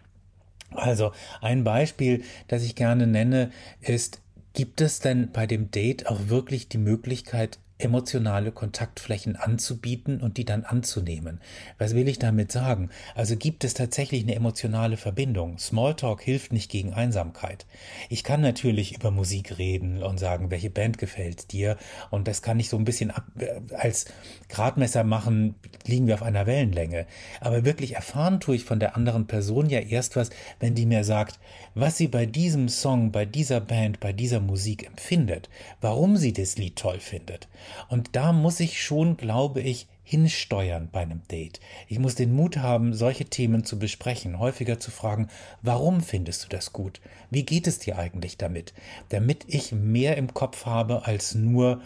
Also 0.72 1.12
ein 1.40 1.64
Beispiel, 1.64 2.22
das 2.48 2.62
ich 2.62 2.74
gerne 2.74 3.06
nenne, 3.06 3.50
ist 3.80 4.22
Gibt 4.52 4.80
es 4.80 4.98
denn 4.98 5.30
bei 5.32 5.46
dem 5.46 5.70
Date 5.70 6.06
auch 6.08 6.28
wirklich 6.28 6.68
die 6.68 6.78
Möglichkeit, 6.78 7.58
emotionale 7.80 8.52
Kontaktflächen 8.52 9.36
anzubieten 9.36 10.20
und 10.20 10.36
die 10.36 10.44
dann 10.44 10.64
anzunehmen. 10.64 11.40
Was 11.78 11.94
will 11.94 12.08
ich 12.08 12.18
damit 12.18 12.52
sagen? 12.52 12.90
Also 13.14 13.36
gibt 13.36 13.64
es 13.64 13.74
tatsächlich 13.74 14.22
eine 14.22 14.34
emotionale 14.34 14.96
Verbindung. 14.96 15.58
Smalltalk 15.58 16.22
hilft 16.22 16.52
nicht 16.52 16.70
gegen 16.70 16.92
Einsamkeit. 16.92 17.66
Ich 18.08 18.24
kann 18.24 18.40
natürlich 18.40 18.94
über 18.94 19.10
Musik 19.10 19.58
reden 19.58 20.02
und 20.02 20.18
sagen, 20.18 20.50
welche 20.50 20.70
Band 20.70 20.98
gefällt 20.98 21.52
dir 21.52 21.76
und 22.10 22.28
das 22.28 22.42
kann 22.42 22.60
ich 22.60 22.68
so 22.68 22.76
ein 22.76 22.84
bisschen 22.84 23.12
äh, 23.38 23.60
als 23.74 24.06
Gradmesser 24.48 25.04
machen, 25.04 25.54
liegen 25.86 26.06
wir 26.06 26.14
auf 26.14 26.22
einer 26.22 26.46
Wellenlänge. 26.46 27.06
Aber 27.40 27.64
wirklich 27.64 27.94
erfahren 27.94 28.40
tue 28.40 28.56
ich 28.56 28.64
von 28.64 28.80
der 28.80 28.96
anderen 28.96 29.26
Person 29.26 29.68
ja 29.68 29.80
erst 29.80 30.16
was, 30.16 30.30
wenn 30.58 30.74
die 30.74 30.86
mir 30.86 31.04
sagt, 31.04 31.38
was 31.74 31.96
sie 31.96 32.08
bei 32.08 32.26
diesem 32.26 32.68
Song, 32.68 33.12
bei 33.12 33.24
dieser 33.24 33.60
Band, 33.60 34.00
bei 34.00 34.12
dieser 34.12 34.40
Musik 34.40 34.86
empfindet, 34.86 35.48
warum 35.80 36.16
sie 36.16 36.32
das 36.32 36.56
Lied 36.56 36.76
toll 36.76 37.00
findet. 37.00 37.48
Und 37.88 38.16
da 38.16 38.32
muss 38.32 38.60
ich 38.60 38.82
schon, 38.82 39.16
glaube 39.16 39.60
ich, 39.60 39.88
hinsteuern 40.02 40.88
bei 40.90 41.02
einem 41.02 41.22
Date. 41.28 41.60
Ich 41.86 42.00
muss 42.00 42.16
den 42.16 42.34
Mut 42.34 42.56
haben, 42.56 42.94
solche 42.94 43.26
Themen 43.26 43.64
zu 43.64 43.78
besprechen, 43.78 44.40
häufiger 44.40 44.80
zu 44.80 44.90
fragen, 44.90 45.28
warum 45.62 46.00
findest 46.00 46.44
du 46.44 46.48
das 46.48 46.72
gut? 46.72 47.00
Wie 47.30 47.44
geht 47.44 47.68
es 47.68 47.78
dir 47.78 47.96
eigentlich 47.96 48.36
damit? 48.36 48.74
Damit 49.10 49.44
ich 49.46 49.70
mehr 49.70 50.16
im 50.16 50.34
Kopf 50.34 50.66
habe 50.66 51.06
als 51.06 51.36
nur 51.36 51.80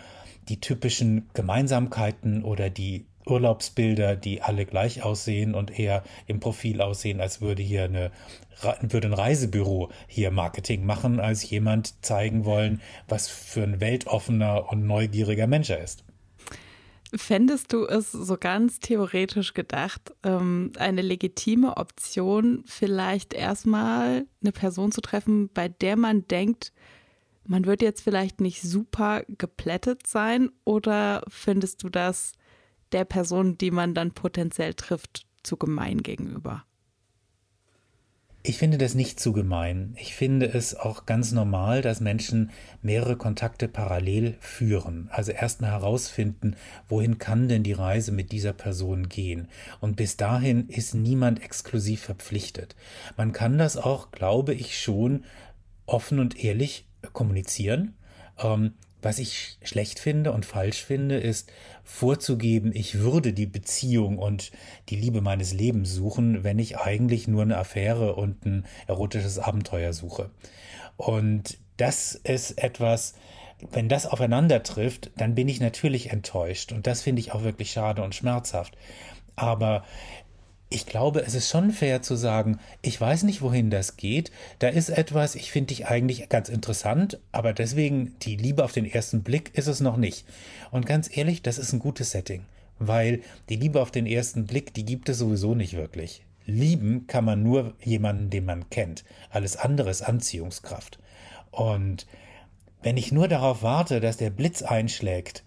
die 0.49 0.61
typischen 0.61 1.29
Gemeinsamkeiten 1.35 2.45
oder 2.45 2.71
die 2.71 3.07
Urlaubsbilder, 3.27 4.17
die 4.17 4.43
alle 4.43 4.67
gleich 4.67 5.03
aussehen 5.03 5.55
und 5.55 5.79
eher 5.79 6.03
im 6.27 6.41
Profil 6.41 6.81
aussehen, 6.81 7.21
als 7.21 7.41
würde 7.41 7.63
hier 7.63 7.85
eine 7.85 8.11
würde 8.81 9.09
ein 9.09 9.15
Reisebüro 9.15 9.91
hier 10.07 10.31
Marketing 10.31 10.87
machen, 10.87 11.21
als 11.21 11.49
jemand 11.49 12.05
zeigen 12.05 12.45
wollen, 12.45 12.81
was 13.09 13.29
für 13.29 13.63
ein 13.63 13.81
weltoffener 13.81 14.71
und 14.71 14.87
neugieriger 14.87 15.47
Mensch 15.47 15.71
er 15.71 15.83
ist. 15.83 16.05
Fändest 17.17 17.73
du 17.73 17.85
es 17.85 18.11
so 18.11 18.37
ganz 18.37 18.81
theoretisch 18.81 19.55
gedacht, 19.55 20.13
ähm, 20.25 20.73
eine 20.79 21.03
legitime 21.03 21.77
Option, 21.77 22.65
vielleicht 22.67 23.35
erstmal 23.35 24.27
eine 24.43 24.53
Person 24.53 24.91
zu 24.91 25.01
treffen, 25.01 25.49
bei 25.53 25.69
der 25.69 25.97
man 25.97 26.27
denkt, 26.27 26.73
man 27.47 27.67
wird 27.67 27.83
jetzt 27.83 28.03
vielleicht 28.03 28.41
nicht 28.41 28.63
super 28.63 29.23
geplättet 29.29 30.07
sein? 30.07 30.51
Oder 30.65 31.23
findest 31.29 31.83
du 31.83 31.89
das 31.89 32.33
der 32.93 33.05
Person, 33.05 33.59
die 33.59 33.71
man 33.71 33.95
dann 33.95 34.13
potenziell 34.13 34.75
trifft, 34.75 35.27
zu 35.43 35.57
gemein 35.57 36.03
gegenüber? 36.03 36.65
Ich 38.47 38.59
finde 38.59 38.77
das 38.77 38.95
nicht 38.95 39.19
zu 39.19 39.33
gemein. 39.33 39.97
Ich 39.99 40.15
finde 40.15 40.45
es 40.45 40.77
auch 40.77 41.07
ganz 41.07 41.33
normal, 41.33 41.81
dass 41.81 42.01
Menschen 42.01 42.51
mehrere 42.83 43.17
Kontakte 43.17 43.69
parallel 43.69 44.37
führen. 44.39 45.09
Also 45.11 45.33
erstmal 45.33 45.71
herausfinden, 45.71 46.55
wohin 46.87 47.17
kann 47.17 47.49
denn 47.49 47.63
die 47.63 47.73
Reise 47.73 48.13
mit 48.13 48.33
dieser 48.33 48.53
Person 48.53 49.09
gehen. 49.09 49.49
Und 49.81 49.97
bis 49.97 50.19
dahin 50.19 50.69
ist 50.69 50.95
niemand 50.95 51.43
exklusiv 51.43 52.03
verpflichtet. 52.03 52.77
Man 53.17 53.33
kann 53.33 53.57
das 53.57 53.79
auch, 53.79 54.11
glaube 54.11 54.53
ich, 54.53 54.79
schon 54.79 55.25
offen 55.87 56.19
und 56.19 56.45
ehrlich 56.45 56.87
kommunizieren. 57.15 57.95
Ähm, 58.39 58.75
was 59.05 59.19
ich 59.19 59.59
schlecht 59.63 59.99
finde 59.99 60.33
und 60.33 60.47
falsch 60.47 60.83
finde, 60.83 61.19
ist 61.19 61.53
vorzugeben, 61.85 62.73
ich 62.75 62.99
würde 62.99 63.33
die 63.33 63.47
Beziehung 63.47 64.19
und 64.19 64.51
die 64.89 64.97
Liebe 64.97 65.21
meines 65.21 65.53
Lebens 65.53 65.93
suchen, 65.93 66.43
wenn 66.45 66.59
ich 66.59 66.79
eigentlich 66.79 67.29
nur 67.29 67.43
eine 67.43 67.59
Affäre 67.59 68.15
und 68.15 68.45
ein 68.47 68.65
erotisches 68.87 69.39
Abenteuer 69.39 69.93
suche. 69.93 70.31
Und 70.97 71.59
das 71.77 72.15
ist 72.15 72.53
etwas, 72.63 73.15
wenn 73.71 73.89
das 73.89 74.07
aufeinander 74.07 74.63
trifft, 74.63 75.11
dann 75.17 75.35
bin 75.35 75.49
ich 75.49 75.61
natürlich 75.61 76.11
enttäuscht. 76.11 76.73
Und 76.73 76.87
das 76.87 77.03
finde 77.03 77.21
ich 77.21 77.33
auch 77.33 77.43
wirklich 77.43 77.73
schade 77.73 78.03
und 78.03 78.15
schmerzhaft. 78.15 78.77
Aber 79.37 79.85
ich 80.75 80.87
glaube, 80.87 81.21
es 81.21 81.35
ist 81.35 81.49
schon 81.49 81.71
fair 81.71 82.03
zu 82.03 82.17
sagen, 82.17 82.59
ich 82.83 83.01
weiß 83.01 83.23
nicht, 83.23 83.43
wohin 83.43 83.71
das 83.71 83.97
geht. 83.97 84.33
Da 84.59 84.67
ist 84.67 84.89
etwas, 84.89 85.37
ich 85.37 85.53
finde 85.53 85.69
dich 85.69 85.87
eigentlich 85.87 86.29
ganz 86.29 86.49
interessant, 86.49 87.21
aber 87.31 87.53
deswegen 87.53 88.17
die 88.23 88.35
Liebe 88.35 88.65
auf 88.65 88.73
den 88.73 88.85
ersten 88.85 89.23
Blick 89.23 89.55
ist 89.55 89.69
es 89.69 89.79
noch 89.79 89.97
nicht. 89.97 90.27
Und 90.73 90.85
ganz 90.85 91.17
ehrlich, 91.17 91.43
das 91.43 91.59
ist 91.59 91.73
ein 91.73 91.79
gutes 91.79 92.11
Setting, 92.11 92.45
weil 92.81 93.23
die 93.49 93.55
Liebe 93.55 93.81
auf 93.81 93.93
den 93.93 94.05
ersten 94.05 94.47
Blick, 94.47 94.75
die 94.75 94.85
gibt 94.85 95.09
es 95.09 95.19
sowieso 95.19 95.55
nicht 95.55 95.75
wirklich. 95.75 96.25
Lieben 96.45 97.07
kann 97.07 97.25
man 97.25 97.45
nur 97.45 97.75
jemanden, 97.81 98.29
den 98.29 98.45
man 98.45 98.69
kennt. 98.69 99.05
Alles 99.31 99.57
andere 99.57 99.91
ist 99.91 100.03
Anziehungskraft. 100.03 100.99
Und 101.53 102.09
wenn 102.83 102.97
ich 102.97 103.13
nur 103.13 103.29
darauf 103.29 103.63
warte, 103.63 104.01
dass 104.01 104.17
der 104.17 104.31
Blitz 104.31 104.63
einschlägt, 104.63 105.45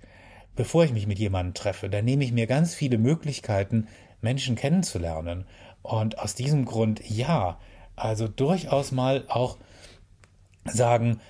bevor 0.56 0.86
ich 0.86 0.94
mich 0.94 1.06
mit 1.06 1.20
jemandem 1.20 1.54
treffe, 1.54 1.90
dann 1.90 2.06
nehme 2.06 2.24
ich 2.24 2.32
mir 2.32 2.48
ganz 2.48 2.74
viele 2.74 2.98
Möglichkeiten, 2.98 3.88
Menschen 4.28 4.58
kennenzulernen. 4.58 5.46
Und 5.84 6.20
aus 6.20 6.36
diesem 6.36 6.66
Grund 6.66 7.02
ja, 7.10 7.58
also 7.96 8.28
durchaus 8.28 8.92
mal 8.92 9.24
auch 9.30 9.56
sagen, 10.66 11.22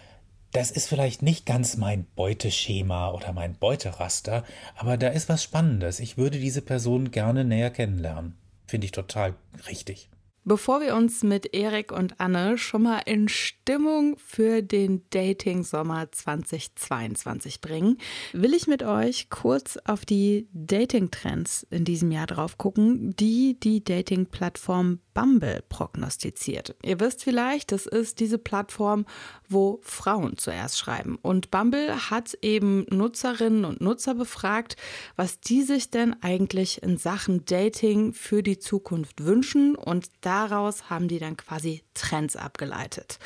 das 0.52 0.72
ist 0.72 0.88
vielleicht 0.88 1.22
nicht 1.22 1.46
ganz 1.46 1.78
mein 1.78 2.08
Beuteschema 2.16 3.12
oder 3.12 3.34
mein 3.34 3.54
Beuteraster, 3.54 4.44
aber 4.76 4.98
da 4.98 5.10
ist 5.10 5.30
was 5.30 5.44
Spannendes. 5.44 6.00
Ich 6.00 6.18
würde 6.18 6.40
diese 6.40 6.64
Person 6.64 7.12
gerne 7.12 7.46
näher 7.46 7.70
kennenlernen. 7.70 8.36
Finde 8.66 8.86
ich 8.86 8.92
total 8.92 9.36
richtig. 9.68 10.10
Bevor 10.48 10.80
wir 10.80 10.96
uns 10.96 11.24
mit 11.24 11.54
Erik 11.54 11.92
und 11.92 12.22
Anne 12.22 12.58
schon 12.58 12.84
mal 12.84 13.00
in 13.00 13.28
Stimmung 13.28 14.16
für 14.18 14.62
den 14.62 15.04
Dating-Sommer 15.10 16.10
2022 16.10 17.60
bringen, 17.60 17.98
will 18.32 18.54
ich 18.54 18.66
mit 18.66 18.82
euch 18.82 19.30
kurz 19.30 19.78
auf 19.84 20.06
die 20.06 20.48
Dating-Trends 20.54 21.68
in 21.70 21.84
diesem 21.84 22.12
Jahr 22.12 22.28
drauf 22.28 22.58
gucken, 22.58 23.14
die 23.18 23.60
die 23.60 23.84
Dating-Plattform 23.84 25.00
Bumble 25.18 25.64
prognostiziert. 25.68 26.76
Ihr 26.84 27.00
wisst 27.00 27.24
vielleicht, 27.24 27.72
das 27.72 27.88
ist 27.88 28.20
diese 28.20 28.38
Plattform, 28.38 29.08
wo 29.50 29.80
Frauen 29.82 30.38
zuerst 30.38 30.78
schreiben. 30.78 31.18
Und 31.24 31.50
Bumble 31.50 32.12
hat 32.12 32.38
eben 32.44 32.86
Nutzerinnen 32.92 33.66
und 33.66 33.82
Nutzer 33.82 34.14
befragt, 34.14 34.76
was 35.16 35.40
die 35.40 35.64
sich 35.64 35.90
denn 35.90 36.16
eigentlich 36.22 36.84
in 36.84 36.98
Sachen 36.98 37.46
Dating 37.46 38.14
für 38.14 38.44
die 38.44 38.60
Zukunft 38.60 39.26
wünschen. 39.26 39.76
Und 39.76 40.12
daraus 40.22 40.92
haben 40.92 41.08
die 41.08 41.18
dann 41.18 41.36
quasi 41.36 41.82
Trends 41.96 42.36
abgeleitet. 42.36 43.18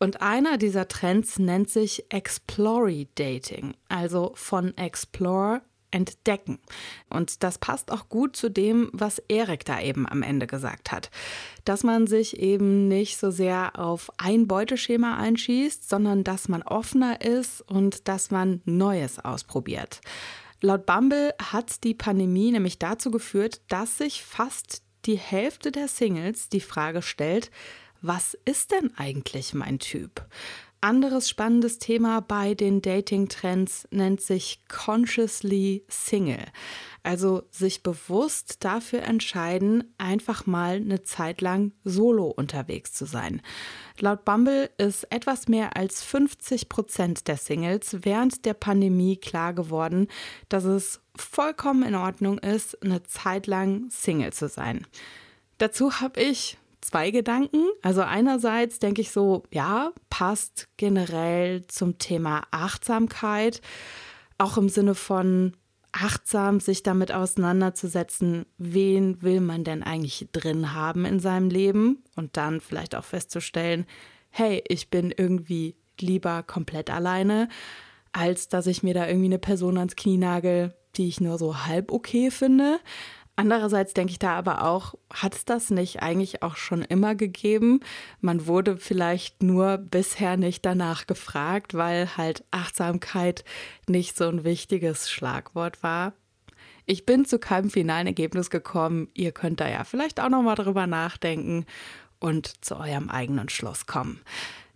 Und 0.00 0.22
einer 0.22 0.58
dieser 0.58 0.88
Trends 0.88 1.38
nennt 1.38 1.70
sich 1.70 2.06
Explory 2.08 3.06
Dating, 3.14 3.74
also 3.88 4.32
von 4.34 4.76
Explore 4.76 5.62
entdecken. 5.90 6.58
Und 7.08 7.42
das 7.42 7.58
passt 7.58 7.90
auch 7.90 8.08
gut 8.08 8.36
zu 8.36 8.50
dem, 8.50 8.90
was 8.92 9.22
Erik 9.28 9.64
da 9.64 9.80
eben 9.80 10.08
am 10.08 10.22
Ende 10.22 10.46
gesagt 10.46 10.92
hat. 10.92 11.10
Dass 11.64 11.82
man 11.82 12.06
sich 12.06 12.38
eben 12.38 12.88
nicht 12.88 13.18
so 13.18 13.30
sehr 13.30 13.78
auf 13.78 14.10
ein 14.18 14.46
Beuteschema 14.46 15.16
einschießt, 15.16 15.88
sondern 15.88 16.24
dass 16.24 16.48
man 16.48 16.62
offener 16.62 17.20
ist 17.20 17.62
und 17.62 18.08
dass 18.08 18.30
man 18.30 18.62
Neues 18.64 19.18
ausprobiert. 19.18 20.00
Laut 20.60 20.84
Bumble 20.84 21.34
hat 21.40 21.84
die 21.84 21.94
Pandemie 21.94 22.52
nämlich 22.52 22.78
dazu 22.78 23.10
geführt, 23.10 23.62
dass 23.68 23.98
sich 23.98 24.22
fast 24.22 24.82
die 25.06 25.16
Hälfte 25.16 25.72
der 25.72 25.88
Singles 25.88 26.50
die 26.50 26.60
Frage 26.60 27.00
stellt, 27.00 27.50
was 28.02 28.36
ist 28.44 28.72
denn 28.72 28.92
eigentlich 28.96 29.54
mein 29.54 29.78
Typ? 29.78 30.26
Anderes 30.82 31.28
spannendes 31.28 31.78
Thema 31.78 32.20
bei 32.20 32.54
den 32.54 32.80
Dating-Trends 32.80 33.86
nennt 33.90 34.22
sich 34.22 34.60
Consciously 34.68 35.84
Single. 35.88 36.46
Also 37.02 37.42
sich 37.50 37.82
bewusst 37.82 38.64
dafür 38.64 39.02
entscheiden, 39.02 39.94
einfach 39.98 40.46
mal 40.46 40.76
eine 40.76 41.02
Zeit 41.02 41.42
lang 41.42 41.72
solo 41.84 42.26
unterwegs 42.26 42.92
zu 42.92 43.04
sein. 43.04 43.42
Laut 43.98 44.24
Bumble 44.24 44.70
ist 44.78 45.04
etwas 45.12 45.48
mehr 45.48 45.76
als 45.76 46.02
50 46.02 46.68
Prozent 46.68 47.28
der 47.28 47.36
Singles 47.36 47.98
während 48.00 48.46
der 48.46 48.54
Pandemie 48.54 49.16
klar 49.16 49.52
geworden, 49.52 50.08
dass 50.48 50.64
es 50.64 51.00
vollkommen 51.14 51.82
in 51.82 51.94
Ordnung 51.94 52.38
ist, 52.38 52.82
eine 52.82 53.02
Zeit 53.02 53.46
lang 53.46 53.90
Single 53.90 54.32
zu 54.32 54.48
sein. 54.48 54.86
Dazu 55.58 56.00
habe 56.00 56.20
ich 56.22 56.56
zwei 56.90 57.10
Gedanken. 57.10 57.62
Also 57.82 58.02
einerseits 58.02 58.78
denke 58.78 59.00
ich 59.00 59.10
so, 59.10 59.44
ja, 59.52 59.92
passt 60.08 60.68
generell 60.76 61.66
zum 61.66 61.98
Thema 61.98 62.42
Achtsamkeit, 62.50 63.60
auch 64.38 64.56
im 64.56 64.68
Sinne 64.68 64.94
von 64.94 65.54
achtsam 65.92 66.60
sich 66.60 66.82
damit 66.82 67.12
auseinanderzusetzen, 67.12 68.46
wen 68.58 69.22
will 69.22 69.40
man 69.40 69.64
denn 69.64 69.82
eigentlich 69.82 70.28
drin 70.32 70.72
haben 70.74 71.04
in 71.04 71.20
seinem 71.20 71.50
Leben 71.50 72.02
und 72.16 72.36
dann 72.36 72.60
vielleicht 72.60 72.94
auch 72.94 73.04
festzustellen, 73.04 73.86
hey, 74.30 74.62
ich 74.68 74.90
bin 74.90 75.12
irgendwie 75.16 75.76
lieber 76.00 76.42
komplett 76.44 76.90
alleine, 76.90 77.48
als 78.12 78.48
dass 78.48 78.66
ich 78.66 78.82
mir 78.82 78.94
da 78.94 79.06
irgendwie 79.06 79.26
eine 79.26 79.38
Person 79.38 79.78
ans 79.78 79.96
Knie 79.96 80.16
nagel, 80.16 80.74
die 80.96 81.08
ich 81.08 81.20
nur 81.20 81.38
so 81.38 81.66
halb 81.66 81.92
okay 81.92 82.30
finde. 82.30 82.78
Andererseits 83.40 83.94
denke 83.94 84.10
ich 84.10 84.18
da 84.18 84.36
aber 84.36 84.64
auch, 84.64 84.96
hat 85.10 85.34
es 85.34 85.46
das 85.46 85.70
nicht 85.70 86.02
eigentlich 86.02 86.42
auch 86.42 86.56
schon 86.56 86.82
immer 86.82 87.14
gegeben? 87.14 87.80
Man 88.20 88.46
wurde 88.46 88.76
vielleicht 88.76 89.42
nur 89.42 89.78
bisher 89.78 90.36
nicht 90.36 90.66
danach 90.66 91.06
gefragt, 91.06 91.72
weil 91.72 92.18
halt 92.18 92.44
Achtsamkeit 92.50 93.42
nicht 93.88 94.14
so 94.14 94.28
ein 94.28 94.44
wichtiges 94.44 95.10
Schlagwort 95.10 95.82
war. 95.82 96.12
Ich 96.84 97.06
bin 97.06 97.24
zu 97.24 97.38
keinem 97.38 97.70
finalen 97.70 98.08
Ergebnis 98.08 98.50
gekommen. 98.50 99.08
Ihr 99.14 99.32
könnt 99.32 99.60
da 99.60 99.70
ja 99.70 99.84
vielleicht 99.84 100.20
auch 100.20 100.28
noch 100.28 100.42
mal 100.42 100.54
drüber 100.54 100.86
nachdenken 100.86 101.64
und 102.18 102.62
zu 102.62 102.76
eurem 102.76 103.08
eigenen 103.08 103.48
Schluss 103.48 103.86
kommen. 103.86 104.20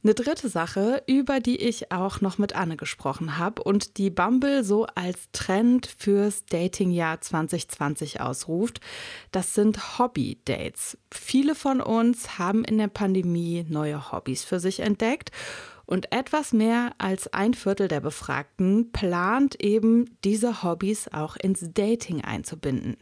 Eine 0.05 0.13
dritte 0.13 0.51
Sache, 0.51 1.03
über 1.07 1.41
die 1.41 1.57
ich 1.57 1.91
auch 1.91 2.21
noch 2.21 2.37
mit 2.37 2.55
Anne 2.55 2.77
gesprochen 2.77 3.39
habe 3.39 3.63
und 3.63 3.97
die 3.97 4.11
Bumble 4.11 4.63
so 4.63 4.85
als 4.85 5.31
Trend 5.33 5.87
fürs 5.87 6.45
Datingjahr 6.45 7.23
2020 7.23 8.21
ausruft, 8.21 8.83
das 9.33 9.55
sind 9.55 9.99
Hobby-Dates. 9.99 10.99
Viele 11.11 11.55
von 11.55 11.81
uns 11.81 12.39
haben 12.39 12.65
in 12.65 12.77
der 12.77 12.89
Pandemie 12.89 13.65
neue 13.67 14.13
Hobbys 14.13 14.45
für 14.45 14.61
sich 14.61 14.81
entdeckt 14.81 15.31
und 15.87 16.13
etwas 16.13 16.53
mehr 16.53 16.93
als 16.99 17.33
ein 17.33 17.55
Viertel 17.55 17.89
der 17.89 18.01
Befragten 18.01 18.93
plant 18.93 19.63
eben, 19.63 20.19
diese 20.23 20.63
Hobbys 20.63 21.09
auch 21.15 21.37
ins 21.37 21.73
Dating 21.73 22.21
einzubinden. 22.21 22.99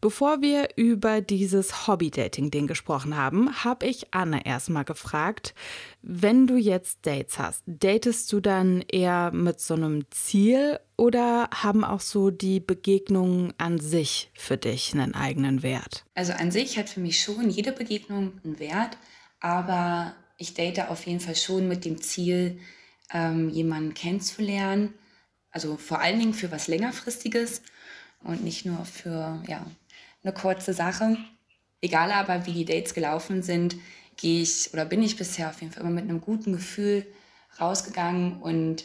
Bevor 0.00 0.40
wir 0.40 0.70
über 0.76 1.20
dieses 1.20 1.86
Hobby-Dating-Ding 1.86 2.66
gesprochen 2.66 3.16
haben, 3.16 3.64
habe 3.64 3.86
ich 3.86 4.14
Anne 4.14 4.46
erstmal 4.46 4.84
gefragt, 4.84 5.54
wenn 6.00 6.46
du 6.46 6.56
jetzt 6.56 7.00
Dates 7.02 7.38
hast, 7.38 7.62
datest 7.66 8.32
du 8.32 8.40
dann 8.40 8.82
eher 8.90 9.30
mit 9.32 9.60
so 9.60 9.74
einem 9.74 10.10
Ziel 10.10 10.80
oder 10.96 11.50
haben 11.52 11.84
auch 11.84 12.00
so 12.00 12.30
die 12.30 12.60
Begegnungen 12.60 13.52
an 13.58 13.78
sich 13.78 14.30
für 14.34 14.56
dich 14.56 14.94
einen 14.94 15.14
eigenen 15.14 15.62
Wert? 15.62 16.06
Also 16.14 16.32
an 16.32 16.50
sich 16.50 16.78
hat 16.78 16.88
für 16.88 17.00
mich 17.00 17.20
schon 17.20 17.50
jede 17.50 17.72
Begegnung 17.72 18.40
einen 18.42 18.58
Wert, 18.58 18.96
aber 19.40 20.14
ich 20.38 20.54
date 20.54 20.88
auf 20.88 21.06
jeden 21.06 21.20
Fall 21.20 21.36
schon 21.36 21.68
mit 21.68 21.84
dem 21.84 22.00
Ziel, 22.00 22.58
ähm, 23.12 23.50
jemanden 23.50 23.92
kennenzulernen. 23.92 24.94
Also 25.50 25.76
vor 25.76 26.00
allen 26.00 26.18
Dingen 26.18 26.34
für 26.34 26.50
was 26.50 26.68
längerfristiges 26.68 27.60
und 28.22 28.44
nicht 28.44 28.64
nur 28.64 28.84
für 28.84 29.42
ja, 29.46 29.66
eine 30.22 30.32
kurze 30.32 30.72
Sache. 30.72 31.16
Egal 31.80 32.12
aber, 32.12 32.46
wie 32.46 32.52
die 32.52 32.64
Dates 32.64 32.94
gelaufen 32.94 33.42
sind, 33.42 33.76
gehe 34.16 34.42
ich 34.42 34.70
oder 34.72 34.84
bin 34.84 35.02
ich 35.02 35.16
bisher 35.16 35.48
auf 35.48 35.60
jeden 35.60 35.72
Fall 35.72 35.82
immer 35.82 35.92
mit 35.92 36.04
einem 36.04 36.20
guten 36.20 36.52
Gefühl 36.52 37.06
rausgegangen 37.60 38.40
und 38.42 38.84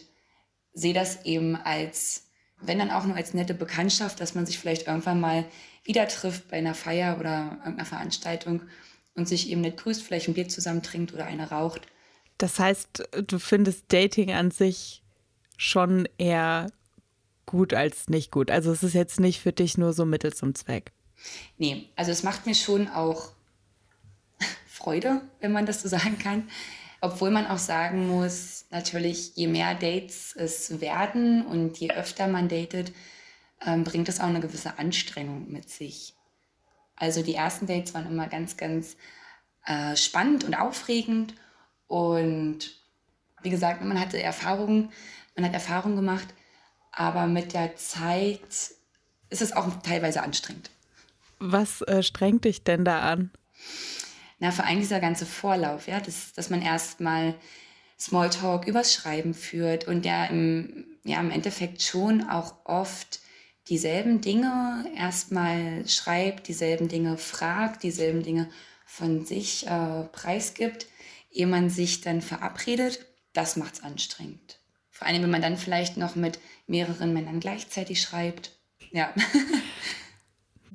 sehe 0.73 0.93
das 0.93 1.25
eben 1.25 1.55
als, 1.55 2.27
wenn 2.61 2.79
dann 2.79 2.91
auch 2.91 3.05
nur 3.05 3.15
als 3.15 3.33
nette 3.33 3.53
Bekanntschaft, 3.53 4.19
dass 4.19 4.35
man 4.35 4.45
sich 4.45 4.59
vielleicht 4.59 4.87
irgendwann 4.87 5.19
mal 5.19 5.45
wieder 5.83 6.07
trifft 6.07 6.49
bei 6.49 6.57
einer 6.57 6.73
Feier 6.73 7.19
oder 7.19 7.57
irgendeiner 7.59 7.85
Veranstaltung 7.85 8.63
und 9.13 9.27
sich 9.27 9.49
eben 9.49 9.61
nicht 9.61 9.77
grüßt, 9.77 10.03
vielleicht 10.03 10.27
ein 10.27 10.33
Bier 10.33 10.47
zusammen 10.47 10.83
trinkt 10.83 11.13
oder 11.13 11.25
eine 11.25 11.49
raucht. 11.49 11.81
Das 12.37 12.59
heißt, 12.59 13.09
du 13.27 13.39
findest 13.39 13.85
Dating 13.89 14.31
an 14.31 14.51
sich 14.51 15.03
schon 15.57 16.07
eher 16.17 16.67
gut 17.45 17.73
als 17.73 18.09
nicht 18.09 18.31
gut. 18.31 18.51
Also 18.51 18.71
es 18.71 18.83
ist 18.83 18.93
jetzt 18.93 19.19
nicht 19.19 19.39
für 19.39 19.53
dich 19.53 19.77
nur 19.77 19.93
so 19.93 20.05
Mittel 20.05 20.33
zum 20.33 20.55
Zweck. 20.55 20.91
Nee, 21.57 21.89
also 21.95 22.11
es 22.11 22.23
macht 22.23 22.45
mir 22.45 22.55
schon 22.55 22.87
auch 22.87 23.31
Freude, 24.67 25.21
wenn 25.39 25.51
man 25.51 25.65
das 25.65 25.81
so 25.81 25.87
sagen 25.87 26.17
kann. 26.19 26.49
Obwohl 27.01 27.29
man 27.29 27.47
auch 27.47 27.57
sagen 27.57 28.07
muss, 28.07 28.65
natürlich, 28.71 29.35
je 29.35 29.47
mehr 29.47 29.75
Dates 29.75 30.35
es 30.35 30.81
werden 30.81 31.45
und 31.45 31.77
je 31.77 31.91
öfter 31.91 32.27
man 32.27 32.47
datet, 32.49 32.93
ähm, 33.65 33.83
bringt 33.83 34.09
es 34.09 34.19
auch 34.19 34.27
eine 34.27 34.39
gewisse 34.39 34.79
Anstrengung 34.79 35.51
mit 35.51 35.69
sich. 35.69 36.15
Also 36.95 37.21
die 37.21 37.35
ersten 37.35 37.67
Dates 37.67 37.93
waren 37.93 38.07
immer 38.07 38.27
ganz, 38.27 38.57
ganz 38.57 38.95
äh, 39.65 39.95
spannend 39.95 40.43
und 40.43 40.55
aufregend. 40.55 41.35
Und 41.87 42.71
wie 43.41 43.49
gesagt, 43.49 43.83
man 43.83 43.99
hatte 43.99 44.21
Erfahrungen, 44.21 44.91
man 45.35 45.45
hat 45.45 45.53
Erfahrungen 45.53 45.97
gemacht, 45.97 46.27
aber 46.91 47.27
mit 47.27 47.53
der 47.53 47.75
Zeit 47.75 48.41
ist 49.29 49.41
es 49.41 49.51
auch 49.51 49.67
teilweise 49.81 50.23
anstrengend. 50.23 50.71
Was 51.51 51.81
äh, 51.81 52.01
strengt 52.01 52.45
dich 52.45 52.63
denn 52.63 52.85
da 52.85 53.01
an? 53.01 53.31
Na, 54.39 54.51
vor 54.51 54.65
allem 54.65 54.79
dieser 54.79 54.99
ganze 54.99 55.25
Vorlauf, 55.25 55.87
ja, 55.87 55.99
dass, 55.99 56.33
dass 56.33 56.49
man 56.49 56.61
erstmal 56.61 57.35
Smalltalk 57.99 58.67
übers 58.67 58.93
Schreiben 58.93 59.33
führt 59.33 59.87
und 59.87 60.05
der 60.05 60.29
im, 60.29 60.85
ja, 61.03 61.19
im 61.19 61.31
Endeffekt 61.31 61.81
schon 61.81 62.27
auch 62.27 62.55
oft 62.65 63.19
dieselben 63.69 64.21
Dinge 64.21 64.85
erstmal 64.97 65.87
schreibt, 65.87 66.47
dieselben 66.47 66.87
Dinge 66.87 67.17
fragt, 67.17 67.83
dieselben 67.83 68.23
Dinge 68.23 68.49
von 68.85 69.25
sich 69.25 69.67
äh, 69.67 70.03
preisgibt, 70.11 70.87
ehe 71.31 71.47
man 71.47 71.69
sich 71.69 72.01
dann 72.01 72.21
verabredet, 72.21 73.05
das 73.33 73.55
macht 73.55 73.75
es 73.75 73.83
anstrengend. 73.83 74.59
Vor 74.91 75.07
allem, 75.07 75.23
wenn 75.23 75.31
man 75.31 75.41
dann 75.41 75.57
vielleicht 75.57 75.97
noch 75.97 76.15
mit 76.15 76.39
mehreren 76.67 77.13
Männern 77.13 77.39
gleichzeitig 77.39 78.01
schreibt. 78.01 78.51
Ja. 78.91 79.13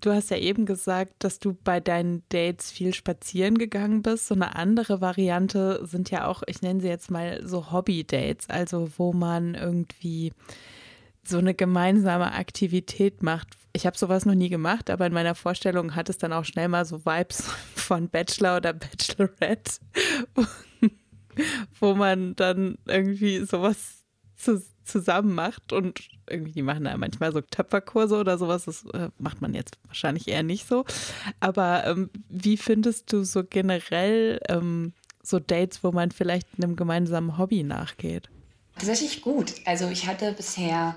Du 0.00 0.12
hast 0.12 0.30
ja 0.30 0.38
eben 0.38 0.64
gesagt, 0.64 1.12
dass 1.18 1.38
du 1.38 1.52
bei 1.52 1.78
deinen 1.78 2.22
Dates 2.30 2.70
viel 2.70 2.94
spazieren 2.94 3.58
gegangen 3.58 4.02
bist. 4.02 4.28
So 4.28 4.34
eine 4.34 4.56
andere 4.56 5.00
Variante 5.00 5.86
sind 5.86 6.10
ja 6.10 6.26
auch, 6.26 6.42
ich 6.46 6.62
nenne 6.62 6.80
sie 6.80 6.88
jetzt 6.88 7.10
mal 7.10 7.46
so 7.46 7.70
Hobby-Dates, 7.70 8.48
also 8.48 8.90
wo 8.96 9.12
man 9.12 9.54
irgendwie 9.54 10.32
so 11.22 11.38
eine 11.38 11.54
gemeinsame 11.54 12.32
Aktivität 12.32 13.22
macht. 13.22 13.48
Ich 13.72 13.86
habe 13.86 13.96
sowas 13.96 14.24
noch 14.24 14.34
nie 14.34 14.48
gemacht, 14.48 14.90
aber 14.90 15.06
in 15.06 15.12
meiner 15.12 15.34
Vorstellung 15.34 15.94
hat 15.94 16.08
es 16.08 16.18
dann 16.18 16.32
auch 16.32 16.44
schnell 16.44 16.68
mal 16.68 16.84
so 16.84 17.04
Vibes 17.04 17.42
von 17.74 18.08
Bachelor 18.08 18.56
oder 18.56 18.72
Bachelorette, 18.72 19.80
wo 21.78 21.94
man 21.94 22.34
dann 22.36 22.78
irgendwie 22.86 23.44
sowas 23.44 24.04
zu, 24.36 24.62
zusammen 24.90 25.34
macht 25.34 25.72
und 25.72 26.00
irgendwie, 26.28 26.52
die 26.52 26.62
machen 26.62 26.84
da 26.84 26.96
manchmal 26.96 27.32
so 27.32 27.40
Töpferkurse 27.40 28.16
oder 28.16 28.38
sowas, 28.38 28.64
das 28.64 28.84
äh, 28.92 29.08
macht 29.18 29.40
man 29.40 29.54
jetzt 29.54 29.78
wahrscheinlich 29.86 30.28
eher 30.28 30.42
nicht 30.42 30.66
so. 30.66 30.84
Aber 31.40 31.86
ähm, 31.86 32.10
wie 32.28 32.56
findest 32.56 33.12
du 33.12 33.24
so 33.24 33.42
generell 33.44 34.40
ähm, 34.48 34.92
so 35.22 35.38
Dates, 35.38 35.82
wo 35.84 35.92
man 35.92 36.10
vielleicht 36.10 36.46
einem 36.56 36.76
gemeinsamen 36.76 37.38
Hobby 37.38 37.62
nachgeht? 37.62 38.28
Tatsächlich 38.76 39.20
gut. 39.22 39.54
Also 39.66 39.88
ich 39.88 40.06
hatte 40.06 40.32
bisher 40.32 40.96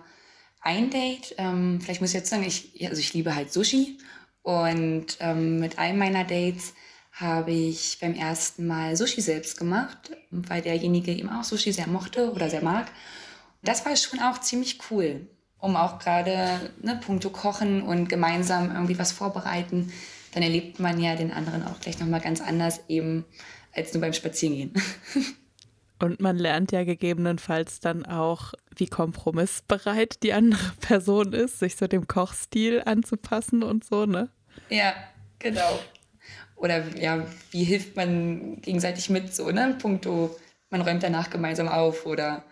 ein 0.62 0.90
Date, 0.90 1.36
ähm, 1.38 1.82
vielleicht 1.82 2.02
muss 2.02 2.12
ich 2.12 2.16
jetzt 2.16 2.30
sagen, 2.30 2.44
ich, 2.44 2.88
also 2.88 3.00
ich 3.00 3.14
liebe 3.14 3.36
halt 3.36 3.52
Sushi 3.52 3.98
und 4.42 5.18
ähm, 5.20 5.60
mit 5.60 5.78
einem 5.78 6.00
meiner 6.00 6.24
Dates 6.24 6.74
habe 7.12 7.52
ich 7.52 7.98
beim 8.02 8.16
ersten 8.16 8.66
Mal 8.66 8.96
Sushi 8.96 9.22
selbst 9.22 9.58
gemacht, 9.58 10.12
weil 10.32 10.62
derjenige 10.62 11.12
eben 11.12 11.30
auch 11.30 11.44
Sushi 11.44 11.72
sehr 11.72 11.88
mochte 11.88 12.32
oder 12.32 12.50
sehr 12.50 12.64
mag. 12.64 12.92
Das 13.64 13.86
war 13.86 13.96
schon 13.96 14.20
auch 14.20 14.40
ziemlich 14.42 14.80
cool, 14.92 15.28
um 15.58 15.76
auch 15.76 16.00
gerade 16.00 16.72
ne, 16.82 17.00
Punkto 17.04 17.30
Kochen 17.30 17.82
und 17.82 18.10
gemeinsam 18.10 18.72
irgendwie 18.72 19.00
was 19.00 19.12
vorbereiten. 19.12 19.92
Dann 20.34 20.44
erlebt 20.44 20.80
man 20.80 21.00
ja 21.00 21.16
den 21.16 21.32
anderen 21.32 21.66
auch 21.66 21.80
gleich 21.80 22.00
nochmal 22.00 22.22
ganz 22.22 22.42
anders 22.42 22.82
eben 22.88 23.26
als 23.72 23.94
nur 23.94 24.02
beim 24.02 24.14
Spazierengehen. 24.14 24.74
Und 26.00 26.20
man 26.20 26.38
lernt 26.38 26.74
ja 26.74 26.84
gegebenenfalls 26.84 27.80
dann 27.80 28.06
auch, 28.06 28.54
wie 28.76 28.88
kompromissbereit 28.88 30.22
die 30.22 30.34
andere 30.34 30.74
Person 30.82 31.32
ist, 31.32 31.60
sich 31.60 31.78
so 31.78 31.88
dem 31.88 32.08
Kochstil 32.08 32.82
anzupassen 32.86 33.64
und 33.64 33.86
so, 33.86 34.06
ne? 34.06 34.28
Ja, 34.70 34.94
genau. 35.40 35.80
Oder 36.58 36.84
ja, 36.98 37.26
wie 37.52 37.64
hilft 37.64 37.96
man 37.96 38.60
gegenseitig 38.62 39.10
mit, 39.10 39.34
so, 39.34 39.50
ne? 39.52 39.78
Punkto, 39.82 40.36
man 40.70 40.82
räumt 40.82 41.04
danach 41.04 41.30
gemeinsam 41.30 41.70
auf 41.70 42.06
oder 42.06 42.44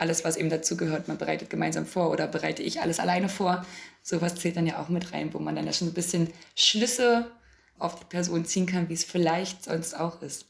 alles, 0.00 0.24
was 0.24 0.36
eben 0.36 0.50
dazugehört, 0.50 1.08
man 1.08 1.18
bereitet 1.18 1.50
gemeinsam 1.50 1.86
vor 1.86 2.10
oder 2.10 2.26
bereite 2.26 2.62
ich 2.62 2.80
alles 2.80 3.00
alleine 3.00 3.28
vor. 3.28 3.64
Sowas 4.02 4.34
zählt 4.34 4.56
dann 4.56 4.66
ja 4.66 4.80
auch 4.80 4.88
mit 4.88 5.12
rein, 5.12 5.32
wo 5.34 5.38
man 5.38 5.56
dann 5.56 5.66
ja 5.66 5.72
schon 5.72 5.88
ein 5.88 5.94
bisschen 5.94 6.32
Schlüsse 6.56 7.30
auf 7.78 7.98
die 7.98 8.06
Person 8.06 8.44
ziehen 8.44 8.66
kann, 8.66 8.88
wie 8.88 8.94
es 8.94 9.04
vielleicht 9.04 9.64
sonst 9.64 9.94
auch 9.94 10.22
ist. 10.22 10.49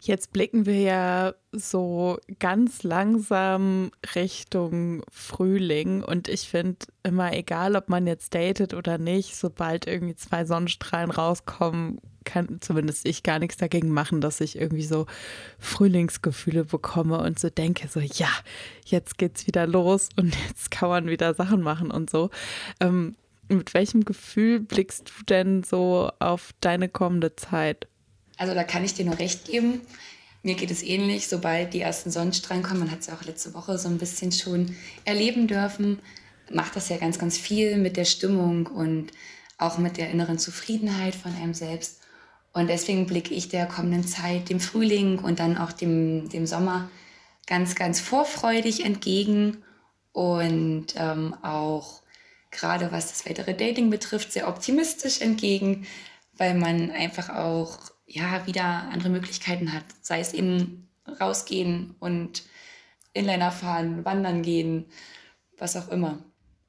Jetzt 0.00 0.32
blicken 0.32 0.66
wir 0.66 0.80
ja 0.80 1.34
so 1.52 2.18
ganz 2.38 2.82
langsam 2.82 3.90
Richtung 4.14 5.02
Frühling 5.10 6.02
und 6.02 6.28
ich 6.28 6.48
finde 6.48 6.86
immer 7.02 7.32
egal, 7.32 7.76
ob 7.76 7.88
man 7.88 8.06
jetzt 8.06 8.34
datet 8.34 8.74
oder 8.74 8.98
nicht, 8.98 9.36
sobald 9.36 9.86
irgendwie 9.86 10.14
zwei 10.14 10.44
Sonnenstrahlen 10.44 11.10
rauskommen, 11.10 11.98
kann 12.24 12.58
zumindest 12.60 13.06
ich 13.08 13.22
gar 13.22 13.38
nichts 13.38 13.56
dagegen 13.56 13.88
machen, 13.88 14.20
dass 14.20 14.40
ich 14.40 14.58
irgendwie 14.58 14.84
so 14.84 15.06
Frühlingsgefühle 15.58 16.64
bekomme 16.64 17.18
und 17.18 17.38
so 17.38 17.48
denke, 17.48 17.88
so 17.88 18.00
ja, 18.00 18.28
jetzt 18.84 19.16
geht's 19.16 19.46
wieder 19.46 19.66
los 19.66 20.10
und 20.16 20.36
jetzt 20.48 20.70
kann 20.70 20.90
man 20.90 21.06
wieder 21.06 21.32
Sachen 21.34 21.62
machen 21.62 21.90
und 21.90 22.10
so. 22.10 22.30
Ähm, 22.80 23.16
mit 23.48 23.72
welchem 23.74 24.04
Gefühl 24.04 24.60
blickst 24.60 25.08
du 25.08 25.24
denn 25.24 25.62
so 25.62 26.10
auf 26.18 26.50
deine 26.60 26.88
kommende 26.88 27.36
Zeit? 27.36 27.86
Also 28.36 28.54
da 28.54 28.64
kann 28.64 28.84
ich 28.84 28.94
dir 28.94 29.04
nur 29.04 29.18
recht 29.18 29.44
geben. 29.46 29.80
Mir 30.42 30.54
geht 30.54 30.70
es 30.70 30.82
ähnlich, 30.82 31.28
sobald 31.28 31.74
die 31.74 31.80
ersten 31.80 32.10
Sonnenstrahlen 32.10 32.62
kommen, 32.62 32.80
man 32.80 32.90
hat 32.90 33.00
es 33.00 33.06
ja 33.06 33.14
auch 33.14 33.24
letzte 33.24 33.54
Woche 33.54 33.78
so 33.78 33.88
ein 33.88 33.98
bisschen 33.98 34.30
schon 34.30 34.76
erleben 35.04 35.48
dürfen, 35.48 35.98
macht 36.52 36.76
das 36.76 36.88
ja 36.88 36.98
ganz, 36.98 37.18
ganz 37.18 37.36
viel 37.36 37.78
mit 37.78 37.96
der 37.96 38.04
Stimmung 38.04 38.66
und 38.66 39.10
auch 39.58 39.78
mit 39.78 39.96
der 39.96 40.10
inneren 40.10 40.38
Zufriedenheit 40.38 41.14
von 41.14 41.34
einem 41.34 41.54
selbst. 41.54 42.00
Und 42.52 42.68
deswegen 42.68 43.06
blicke 43.06 43.34
ich 43.34 43.48
der 43.48 43.66
kommenden 43.66 44.06
Zeit, 44.06 44.48
dem 44.48 44.60
Frühling 44.60 45.18
und 45.18 45.40
dann 45.40 45.58
auch 45.58 45.72
dem, 45.72 46.28
dem 46.28 46.46
Sommer 46.46 46.90
ganz, 47.46 47.74
ganz 47.74 48.00
vorfreudig 48.00 48.84
entgegen 48.84 49.58
und 50.12 50.86
ähm, 50.96 51.34
auch 51.42 52.02
gerade 52.50 52.92
was 52.92 53.08
das 53.08 53.26
weitere 53.26 53.54
Dating 53.54 53.90
betrifft, 53.90 54.32
sehr 54.32 54.48
optimistisch 54.48 55.20
entgegen, 55.20 55.86
weil 56.38 56.54
man 56.54 56.90
einfach 56.90 57.28
auch 57.30 57.78
ja 58.06 58.46
wieder 58.46 58.64
andere 58.64 59.08
Möglichkeiten 59.08 59.72
hat, 59.72 59.84
sei 60.00 60.20
es 60.20 60.32
eben 60.32 60.88
rausgehen 61.20 61.94
und 61.98 62.44
Inliner 63.12 63.50
fahren, 63.50 64.04
wandern 64.04 64.42
gehen, 64.42 64.86
was 65.58 65.76
auch 65.76 65.88
immer. 65.88 66.18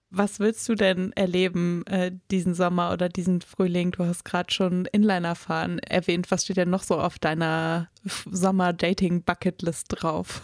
Was 0.09 0.39
willst 0.39 0.67
du 0.69 0.75
denn 0.75 1.11
erleben 1.13 1.85
äh, 1.85 2.11
diesen 2.31 2.53
Sommer 2.53 2.93
oder 2.93 3.09
diesen 3.09 3.41
Frühling? 3.41 3.91
Du 3.91 4.05
hast 4.05 4.23
gerade 4.23 4.53
schon 4.53 4.85
Inliner 4.85 5.35
fahren 5.35 5.79
erwähnt. 5.79 6.31
Was 6.31 6.45
steht 6.45 6.55
denn 6.55 6.69
noch 6.69 6.83
so 6.83 6.97
auf 6.97 7.19
deiner 7.19 7.89
Sommer-Dating-Bucketlist 8.31 9.87
drauf? 9.89 10.41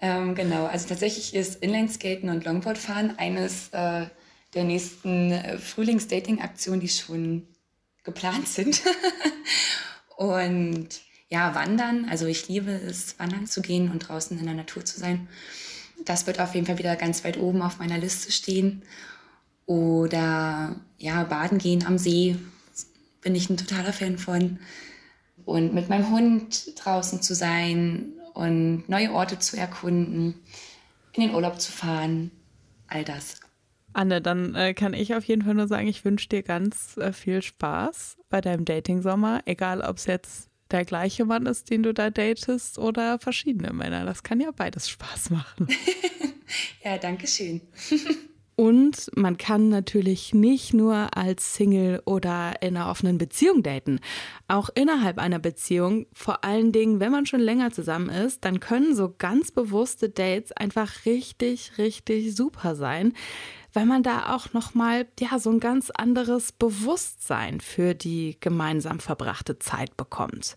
Ähm, 0.00 0.36
genau, 0.36 0.66
also 0.66 0.88
tatsächlich 0.88 1.34
ist 1.34 1.56
Inlineskaten 1.62 2.28
und 2.28 2.44
Longboardfahren 2.44 3.18
eines 3.18 3.68
äh, 3.70 4.06
der 4.54 4.64
nächsten 4.64 5.32
äh, 5.32 5.58
Frühlings-Dating-Aktionen, 5.58 6.80
die 6.80 6.88
schon 6.88 7.48
geplant 8.04 8.48
sind. 8.48 8.82
und 10.16 10.88
ja, 11.28 11.54
wandern. 11.54 12.06
Also 12.10 12.26
ich 12.26 12.48
liebe 12.48 12.70
es, 12.70 13.18
wandern 13.18 13.46
zu 13.46 13.62
gehen 13.62 13.90
und 13.90 14.00
draußen 14.00 14.38
in 14.38 14.44
der 14.44 14.54
Natur 14.54 14.84
zu 14.84 15.00
sein. 15.00 15.28
Das 16.04 16.26
wird 16.26 16.40
auf 16.40 16.54
jeden 16.54 16.66
Fall 16.66 16.78
wieder 16.78 16.96
ganz 16.96 17.24
weit 17.24 17.38
oben 17.38 17.62
auf 17.62 17.78
meiner 17.78 17.98
Liste 17.98 18.32
stehen. 18.32 18.82
Oder 19.66 20.76
ja, 20.98 21.24
baden 21.24 21.58
gehen 21.58 21.86
am 21.86 21.98
See. 21.98 22.36
Bin 23.20 23.34
ich 23.34 23.48
ein 23.48 23.56
totaler 23.56 23.92
Fan 23.92 24.18
von. 24.18 24.58
Und 25.44 25.74
mit 25.74 25.88
meinem 25.88 26.10
Hund 26.10 26.72
draußen 26.84 27.22
zu 27.22 27.34
sein 27.34 28.12
und 28.34 28.88
neue 28.88 29.12
Orte 29.12 29.38
zu 29.38 29.56
erkunden, 29.56 30.34
in 31.14 31.22
den 31.22 31.34
Urlaub 31.34 31.60
zu 31.60 31.72
fahren. 31.72 32.30
All 32.88 33.04
das. 33.04 33.40
Anne, 33.92 34.20
dann 34.20 34.54
äh, 34.54 34.74
kann 34.74 34.94
ich 34.94 35.14
auf 35.14 35.24
jeden 35.24 35.42
Fall 35.42 35.54
nur 35.54 35.68
sagen, 35.68 35.86
ich 35.86 36.04
wünsche 36.04 36.28
dir 36.28 36.42
ganz 36.42 36.96
äh, 36.96 37.12
viel 37.12 37.42
Spaß 37.42 38.16
bei 38.28 38.40
deinem 38.40 38.64
Dating-Sommer, 38.64 39.42
egal 39.44 39.80
ob 39.82 39.98
es 39.98 40.06
jetzt 40.06 40.50
der 40.70 40.84
gleiche 40.84 41.24
Mann 41.24 41.46
ist, 41.46 41.70
den 41.70 41.82
du 41.82 41.92
da 41.92 42.10
datest 42.10 42.78
oder 42.78 43.18
verschiedene 43.18 43.72
Männer. 43.72 44.04
Das 44.04 44.22
kann 44.22 44.40
ja 44.40 44.50
beides 44.54 44.88
Spaß 44.88 45.30
machen. 45.30 45.68
ja, 46.84 46.98
danke 46.98 47.26
schön. 47.26 47.60
Und 48.62 49.10
man 49.16 49.38
kann 49.38 49.70
natürlich 49.70 50.34
nicht 50.34 50.72
nur 50.72 51.16
als 51.16 51.54
Single 51.56 52.00
oder 52.04 52.62
in 52.62 52.76
einer 52.76 52.88
offenen 52.88 53.18
Beziehung 53.18 53.64
daten. 53.64 53.98
Auch 54.46 54.70
innerhalb 54.76 55.18
einer 55.18 55.40
Beziehung, 55.40 56.06
vor 56.12 56.44
allen 56.44 56.70
Dingen, 56.70 57.00
wenn 57.00 57.10
man 57.10 57.26
schon 57.26 57.40
länger 57.40 57.72
zusammen 57.72 58.08
ist, 58.08 58.44
dann 58.44 58.60
können 58.60 58.94
so 58.94 59.12
ganz 59.18 59.50
bewusste 59.50 60.10
Dates 60.10 60.52
einfach 60.52 61.06
richtig, 61.06 61.72
richtig 61.76 62.36
super 62.36 62.76
sein 62.76 63.14
weil 63.74 63.86
man 63.86 64.02
da 64.02 64.34
auch 64.34 64.52
noch 64.52 64.74
mal 64.74 65.06
ja 65.18 65.38
so 65.38 65.48
ein 65.48 65.58
ganz 65.58 65.88
anderes 65.88 66.52
Bewusstsein 66.52 67.58
für 67.62 67.94
die 67.94 68.36
gemeinsam 68.38 69.00
verbrachte 69.00 69.58
Zeit 69.58 69.96
bekommt. 69.96 70.56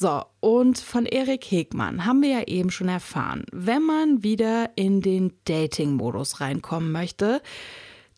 So, 0.00 0.24
und 0.38 0.78
von 0.78 1.06
Erik 1.06 1.50
Hegmann 1.50 2.04
haben 2.04 2.22
wir 2.22 2.28
ja 2.28 2.42
eben 2.44 2.70
schon 2.70 2.88
erfahren, 2.88 3.44
wenn 3.50 3.82
man 3.82 4.22
wieder 4.22 4.70
in 4.76 5.00
den 5.00 5.32
Dating-Modus 5.44 6.40
reinkommen 6.40 6.92
möchte, 6.92 7.42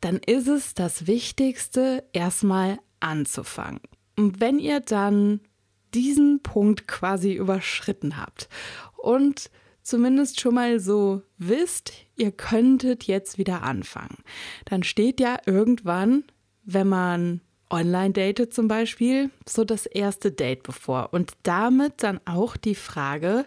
dann 0.02 0.16
ist 0.18 0.46
es 0.46 0.74
das 0.74 1.06
Wichtigste, 1.06 2.04
erstmal 2.12 2.78
anzufangen. 3.00 3.80
Und 4.18 4.40
wenn 4.40 4.58
ihr 4.58 4.80
dann 4.80 5.40
diesen 5.94 6.42
Punkt 6.42 6.86
quasi 6.86 7.32
überschritten 7.32 8.18
habt 8.18 8.50
und 8.98 9.50
zumindest 9.80 10.38
schon 10.38 10.56
mal 10.56 10.80
so 10.80 11.22
wisst, 11.38 11.94
ihr 12.14 12.30
könntet 12.30 13.04
jetzt 13.04 13.38
wieder 13.38 13.62
anfangen. 13.62 14.18
Dann 14.66 14.82
steht 14.82 15.18
ja 15.18 15.38
irgendwann, 15.46 16.24
wenn 16.62 16.88
man 16.88 17.40
online 17.70 18.12
datet 18.12 18.52
zum 18.52 18.68
Beispiel, 18.68 19.30
so 19.48 19.64
das 19.64 19.86
erste 19.86 20.32
Date 20.32 20.62
bevor. 20.62 21.12
Und 21.12 21.32
damit 21.42 22.02
dann 22.02 22.20
auch 22.24 22.56
die 22.56 22.74
Frage, 22.74 23.46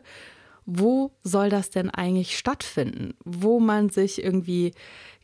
wo 0.66 1.12
soll 1.24 1.50
das 1.50 1.70
denn 1.70 1.90
eigentlich 1.90 2.38
stattfinden? 2.38 3.16
Wo 3.24 3.60
man 3.60 3.90
sich 3.90 4.24
irgendwie 4.24 4.74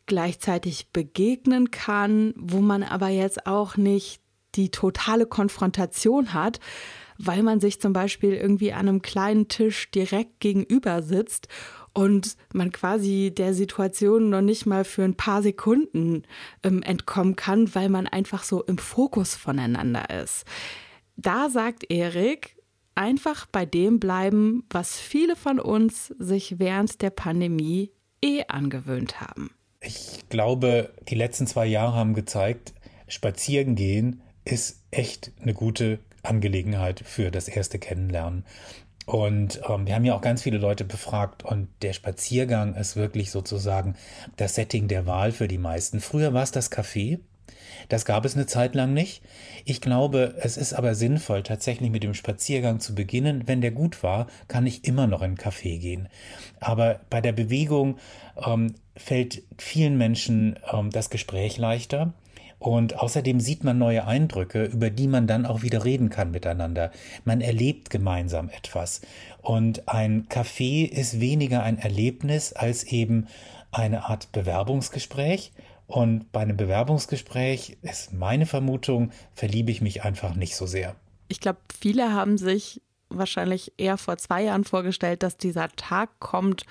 gleichzeitig 0.06 0.88
begegnen 0.92 1.70
kann, 1.70 2.34
wo 2.36 2.60
man 2.60 2.82
aber 2.82 3.08
jetzt 3.08 3.46
auch 3.46 3.76
nicht 3.76 4.20
die 4.56 4.70
totale 4.70 5.26
Konfrontation 5.26 6.34
hat, 6.34 6.58
weil 7.18 7.42
man 7.42 7.60
sich 7.60 7.80
zum 7.80 7.92
Beispiel 7.92 8.34
irgendwie 8.34 8.72
an 8.72 8.88
einem 8.88 9.02
kleinen 9.02 9.48
Tisch 9.48 9.90
direkt 9.90 10.40
gegenüber 10.40 11.02
sitzt 11.02 11.48
und 11.92 12.36
man 12.52 12.72
quasi 12.72 13.32
der 13.36 13.54
Situation 13.54 14.30
noch 14.30 14.40
nicht 14.40 14.66
mal 14.66 14.84
für 14.84 15.02
ein 15.02 15.16
paar 15.16 15.42
Sekunden 15.42 16.22
ähm, 16.62 16.82
entkommen 16.82 17.36
kann, 17.36 17.74
weil 17.74 17.88
man 17.88 18.06
einfach 18.06 18.44
so 18.44 18.62
im 18.62 18.78
Fokus 18.78 19.34
voneinander 19.34 20.08
ist. 20.22 20.44
Da 21.16 21.50
sagt 21.50 21.90
Erik, 21.90 22.56
einfach 22.94 23.46
bei 23.46 23.66
dem 23.66 24.00
bleiben, 24.00 24.64
was 24.70 24.98
viele 24.98 25.36
von 25.36 25.58
uns 25.58 26.08
sich 26.18 26.58
während 26.58 27.02
der 27.02 27.10
Pandemie 27.10 27.90
eh 28.22 28.44
angewöhnt 28.48 29.20
haben. 29.20 29.50
Ich 29.80 30.28
glaube, 30.28 30.92
die 31.08 31.14
letzten 31.14 31.46
zwei 31.46 31.66
Jahre 31.66 31.94
haben 31.94 32.14
gezeigt, 32.14 32.74
spazieren 33.08 33.74
gehen 33.74 34.22
ist 34.44 34.82
echt 34.90 35.32
eine 35.40 35.54
gute 35.54 36.00
Angelegenheit 36.22 37.00
für 37.00 37.30
das 37.30 37.48
erste 37.48 37.78
Kennenlernen. 37.78 38.44
Und 39.06 39.60
ähm, 39.68 39.86
wir 39.86 39.94
haben 39.94 40.04
ja 40.04 40.14
auch 40.14 40.20
ganz 40.20 40.42
viele 40.42 40.58
Leute 40.58 40.84
befragt 40.84 41.44
und 41.44 41.68
der 41.82 41.92
Spaziergang 41.92 42.74
ist 42.74 42.96
wirklich 42.96 43.30
sozusagen 43.30 43.96
das 44.36 44.54
Setting 44.54 44.88
der 44.88 45.06
Wahl 45.06 45.32
für 45.32 45.48
die 45.48 45.58
meisten. 45.58 46.00
Früher 46.00 46.32
war 46.32 46.42
es 46.42 46.52
das 46.52 46.70
Café. 46.70 47.18
Das 47.88 48.04
gab 48.04 48.24
es 48.24 48.36
eine 48.36 48.46
Zeit 48.46 48.74
lang 48.74 48.92
nicht. 48.92 49.22
Ich 49.64 49.80
glaube, 49.80 50.34
es 50.38 50.56
ist 50.56 50.74
aber 50.74 50.94
sinnvoll, 50.94 51.42
tatsächlich 51.42 51.90
mit 51.90 52.02
dem 52.02 52.14
Spaziergang 52.14 52.78
zu 52.78 52.94
beginnen. 52.94 53.44
Wenn 53.46 53.60
der 53.60 53.70
gut 53.70 54.02
war, 54.02 54.26
kann 54.48 54.66
ich 54.66 54.84
immer 54.84 55.06
noch 55.06 55.22
in 55.22 55.32
ein 55.32 55.38
Café 55.38 55.78
gehen. 55.78 56.08
Aber 56.60 57.00
bei 57.10 57.20
der 57.20 57.32
Bewegung 57.32 57.98
ähm, 58.44 58.74
fällt 58.96 59.42
vielen 59.58 59.98
Menschen 59.98 60.58
ähm, 60.72 60.90
das 60.90 61.10
Gespräch 61.10 61.58
leichter. 61.58 62.12
Und 62.60 62.98
außerdem 62.98 63.40
sieht 63.40 63.64
man 63.64 63.78
neue 63.78 64.06
Eindrücke, 64.06 64.64
über 64.64 64.90
die 64.90 65.08
man 65.08 65.26
dann 65.26 65.46
auch 65.46 65.62
wieder 65.62 65.84
reden 65.84 66.10
kann 66.10 66.30
miteinander. 66.30 66.92
Man 67.24 67.40
erlebt 67.40 67.88
gemeinsam 67.88 68.50
etwas. 68.50 69.00
Und 69.40 69.88
ein 69.88 70.28
Café 70.28 70.86
ist 70.86 71.20
weniger 71.20 71.62
ein 71.62 71.78
Erlebnis 71.78 72.52
als 72.52 72.84
eben 72.84 73.28
eine 73.72 74.04
Art 74.04 74.30
Bewerbungsgespräch. 74.32 75.52
Und 75.86 76.30
bei 76.32 76.40
einem 76.40 76.58
Bewerbungsgespräch 76.58 77.78
ist 77.80 78.12
meine 78.12 78.44
Vermutung, 78.44 79.10
verliebe 79.32 79.70
ich 79.70 79.80
mich 79.80 80.04
einfach 80.04 80.34
nicht 80.34 80.54
so 80.54 80.66
sehr. 80.66 80.94
Ich 81.28 81.40
glaube, 81.40 81.60
viele 81.80 82.12
haben 82.12 82.36
sich 82.36 82.82
wahrscheinlich 83.08 83.72
eher 83.78 83.96
vor 83.96 84.18
zwei 84.18 84.44
Jahren 84.44 84.64
vorgestellt, 84.64 85.22
dass 85.22 85.38
dieser 85.38 85.70
Tag 85.70 86.10
kommt, 86.20 86.66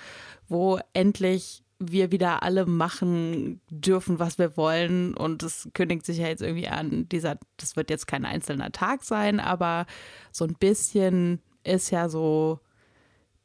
wo 0.47 0.79
endlich 0.93 1.63
wir 1.79 2.11
wieder 2.11 2.43
alle 2.43 2.65
machen 2.65 3.61
dürfen, 3.69 4.19
was 4.19 4.37
wir 4.37 4.57
wollen. 4.57 5.15
Und 5.15 5.43
es 5.43 5.69
kündigt 5.73 6.05
sich 6.05 6.17
ja 6.17 6.27
jetzt 6.27 6.41
irgendwie 6.41 6.67
an, 6.67 7.07
dieser, 7.09 7.37
das 7.57 7.75
wird 7.75 7.89
jetzt 7.89 8.07
kein 8.07 8.25
einzelner 8.25 8.71
Tag 8.71 9.03
sein, 9.03 9.39
aber 9.39 9.85
so 10.31 10.45
ein 10.45 10.55
bisschen 10.59 11.41
ist 11.63 11.91
ja 11.91 12.09
so 12.09 12.59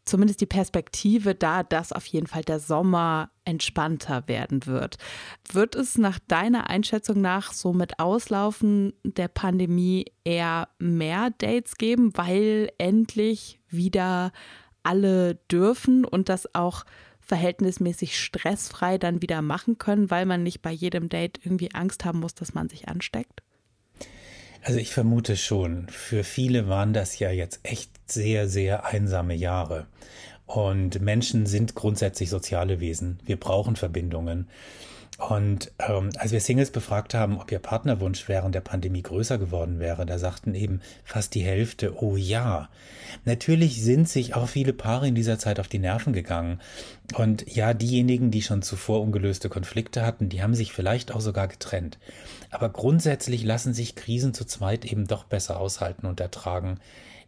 zumindest 0.05 0.40
die 0.40 0.47
Perspektive 0.47 1.35
da, 1.35 1.62
dass 1.62 1.92
auf 1.92 2.07
jeden 2.07 2.27
Fall 2.27 2.42
der 2.42 2.61
Sommer 2.61 3.31
entspannter 3.44 4.25
werden 4.27 4.66
wird. 4.66 4.97
Wird 5.51 5.75
es 5.75 5.97
nach 5.97 6.18
deiner 6.29 6.68
Einschätzung 6.68 7.20
nach 7.20 7.53
so 7.53 7.73
mit 7.73 7.99
Auslaufen 7.99 8.92
der 9.03 9.29
Pandemie 9.29 10.12
eher 10.25 10.68
mehr 10.79 11.31
Dates 11.38 11.77
geben, 11.77 12.12
weil 12.16 12.70
endlich 12.79 13.61
wieder 13.68 14.33
alle 14.83 15.37
dürfen 15.51 16.05
und 16.05 16.29
das 16.29 16.55
auch 16.55 16.85
verhältnismäßig 17.25 18.19
stressfrei 18.19 18.99
dann 18.99 19.23
wieder 19.23 19.43
machen 19.43 19.79
können, 19.79 20.11
weil 20.11 20.27
man 20.27 20.43
nicht 20.43 20.63
bei 20.63 20.71
jedem 20.71 21.09
Date 21.09 21.41
irgendwie 21.45 21.75
Angst 21.75 22.05
haben 22.05 22.21
muss, 22.21 22.35
dass 22.35 22.55
man 22.55 22.69
sich 22.69 22.89
ansteckt? 22.89 23.43
Also 24.63 24.79
ich 24.79 24.93
vermute 24.93 25.37
schon, 25.37 25.89
für 25.89 26.25
viele 26.25 26.69
waren 26.69 26.95
das 26.95 27.19
ja 27.19 27.31
jetzt 27.31 27.61
echt 27.65 27.91
sehr, 28.07 28.49
sehr 28.49 28.87
einsame 28.87 29.35
Jahre. 29.35 29.87
Und 30.47 31.01
Menschen 31.01 31.47
sind 31.47 31.75
grundsätzlich 31.75 32.31
soziale 32.31 32.81
Wesen. 32.81 33.19
Wir 33.25 33.37
brauchen 33.37 33.77
Verbindungen. 33.77 34.49
Und 35.18 35.70
ähm, 35.79 36.11
als 36.18 36.33
wir 36.33 36.40
Singles 36.40 36.72
befragt 36.72 37.14
haben, 37.14 37.38
ob 37.38 37.53
ihr 37.53 37.61
Partnerwunsch 37.61 38.29
während 38.29 38.55
der 38.55 38.61
Pandemie 38.61 39.03
größer 39.03 39.38
geworden 39.38 39.79
wäre, 39.79 40.05
da 40.07 40.18
sagten 40.18 40.55
eben 40.57 40.81
fast 41.05 41.35
die 41.37 41.42
Hälfte, 41.42 42.03
oh 42.03 42.16
ja. 42.16 42.68
Natürlich 43.24 43.81
sind 43.83 44.09
sich 44.09 44.35
auch 44.35 44.48
viele 44.48 44.72
Paare 44.72 45.07
in 45.07 45.14
dieser 45.14 45.38
Zeit 45.38 45.61
auf 45.61 45.68
die 45.68 45.79
Nerven 45.79 46.12
gegangen. 46.12 46.61
Und 47.14 47.46
ja, 47.55 47.74
diejenigen, 47.74 48.33
die 48.33 48.42
schon 48.42 48.62
zuvor 48.62 49.03
ungelöste 49.03 49.48
Konflikte 49.48 50.05
hatten, 50.05 50.29
die 50.29 50.42
haben 50.42 50.55
sich 50.55 50.72
vielleicht 50.72 51.12
auch 51.12 51.20
sogar 51.20 51.46
getrennt. 51.46 51.98
Aber 52.50 52.68
grundsätzlich 52.70 53.44
lassen 53.44 53.72
sich 53.72 53.94
Krisen 53.94 54.35
zu 54.35 54.44
zweit 54.44 54.85
eben 54.85 55.07
doch 55.07 55.24
besser 55.24 55.61
aushalten 55.61 56.07
und 56.07 56.18
ertragen. 56.18 56.81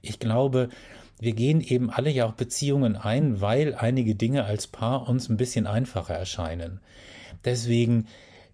Ich 0.03 0.19
glaube, 0.19 0.71
wir 1.19 1.33
gehen 1.33 1.61
eben 1.61 1.91
alle 1.91 2.11
ja 2.11 2.27
auch 2.27 2.35
Beziehungen 2.35 2.97
ein, 2.97 3.41
weil 3.41 3.75
einige 3.75 4.15
Dinge 4.15 4.45
als 4.45 4.67
Paar 4.67 5.09
uns 5.09 5.29
ein 5.29 5.37
bisschen 5.37 5.67
einfacher 5.67 6.15
erscheinen. 6.15 6.81
Deswegen, 7.45 8.07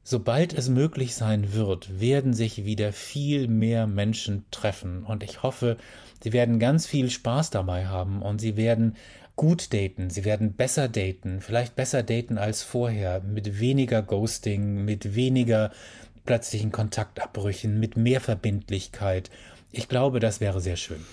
sobald 0.04 0.52
es 0.52 0.68
möglich 0.68 1.14
sein 1.14 1.52
wird, 1.54 2.00
werden 2.00 2.34
sich 2.34 2.64
wieder 2.64 2.92
viel 2.92 3.48
mehr 3.48 3.86
Menschen 3.86 4.44
treffen. 4.50 5.02
Und 5.02 5.22
ich 5.22 5.42
hoffe, 5.42 5.76
sie 6.22 6.32
werden 6.32 6.58
ganz 6.58 6.86
viel 6.86 7.10
Spaß 7.10 7.50
dabei 7.50 7.86
haben 7.86 8.22
und 8.22 8.40
sie 8.40 8.56
werden 8.56 8.96
gut 9.34 9.72
daten, 9.72 10.10
sie 10.10 10.24
werden 10.24 10.52
besser 10.52 10.88
daten, 10.88 11.40
vielleicht 11.40 11.74
besser 11.74 12.02
daten 12.02 12.36
als 12.36 12.62
vorher, 12.62 13.20
mit 13.22 13.60
weniger 13.60 14.02
Ghosting, 14.02 14.84
mit 14.84 15.14
weniger 15.14 15.72
plötzlichen 16.26 16.70
Kontaktabbrüchen, 16.70 17.80
mit 17.80 17.96
mehr 17.96 18.20
Verbindlichkeit. 18.20 19.30
Ich 19.72 19.88
glaube, 19.88 20.20
das 20.20 20.40
wäre 20.40 20.60
sehr 20.60 20.76
schön. 20.76 21.04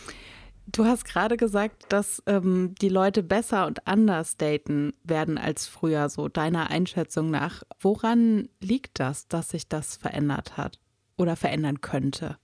Du 0.71 0.85
hast 0.85 1.05
gerade 1.05 1.35
gesagt, 1.35 1.85
dass 1.89 2.21
ähm, 2.27 2.75
die 2.79 2.89
Leute 2.89 3.23
besser 3.23 3.65
und 3.65 3.87
anders 3.87 4.37
daten 4.37 4.93
werden 5.03 5.37
als 5.37 5.67
früher, 5.67 6.09
so 6.09 6.27
deiner 6.27 6.69
Einschätzung 6.69 7.31
nach. 7.31 7.63
Woran 7.79 8.49
liegt 8.59 8.99
das, 8.99 9.27
dass 9.27 9.49
sich 9.49 9.67
das 9.67 9.97
verändert 9.97 10.57
hat 10.57 10.79
oder 11.17 11.35
verändern 11.35 11.81
könnte? 11.81 12.37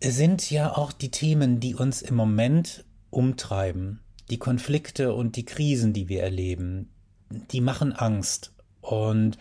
Es 0.00 0.16
sind 0.16 0.50
ja 0.50 0.76
auch 0.76 0.92
die 0.92 1.10
Themen, 1.10 1.60
die 1.60 1.74
uns 1.74 2.02
im 2.02 2.16
Moment 2.16 2.84
umtreiben, 3.10 4.00
die 4.28 4.38
Konflikte 4.38 5.14
und 5.14 5.36
die 5.36 5.44
Krisen, 5.44 5.92
die 5.92 6.08
wir 6.08 6.22
erleben, 6.22 6.90
die 7.30 7.60
machen 7.60 7.92
Angst. 7.92 8.52
Und 8.80 9.38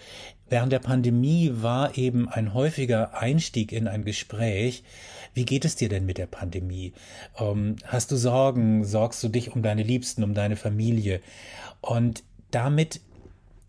während 0.49 0.71
der 0.71 0.79
Pandemie 0.79 1.51
war 1.53 1.97
eben 1.97 2.27
ein 2.29 2.53
häufiger 2.53 3.17
Einstieg 3.19 3.71
in 3.71 3.87
ein 3.87 4.03
Gespräch, 4.03 4.83
wie 5.33 5.45
geht 5.45 5.65
es 5.65 5.75
dir 5.75 5.89
denn 5.89 6.05
mit 6.05 6.17
der 6.17 6.27
Pandemie? 6.27 6.93
Ähm, 7.37 7.75
hast 7.85 8.11
du 8.11 8.17
Sorgen? 8.17 8.83
Sorgst 8.83 9.23
du 9.23 9.29
dich 9.29 9.55
um 9.55 9.61
deine 9.61 9.83
Liebsten, 9.83 10.23
um 10.23 10.33
deine 10.33 10.55
Familie? 10.55 11.21
Und 11.81 12.23
damit 12.51 13.01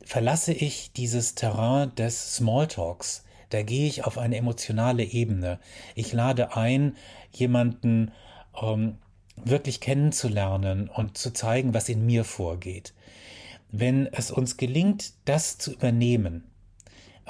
verlasse 0.04 0.52
ich 0.52 0.92
dieses 0.92 1.34
Terrain 1.34 1.94
des 1.94 2.36
Smalltalks. 2.36 3.24
Da 3.50 3.62
gehe 3.62 3.86
ich 3.86 4.04
auf 4.04 4.18
eine 4.18 4.36
emotionale 4.36 5.04
Ebene. 5.04 5.58
Ich 5.94 6.12
lade 6.12 6.56
ein, 6.56 6.96
jemanden 7.32 8.12
ähm, 8.60 8.96
wirklich 9.36 9.80
kennenzulernen 9.80 10.88
und 10.88 11.18
zu 11.18 11.32
zeigen, 11.32 11.74
was 11.74 11.88
in 11.88 12.06
mir 12.06 12.24
vorgeht. 12.24 12.94
Wenn 13.70 14.06
es 14.06 14.30
uns 14.30 14.56
gelingt, 14.56 15.12
das 15.24 15.58
zu 15.58 15.72
übernehmen, 15.72 16.49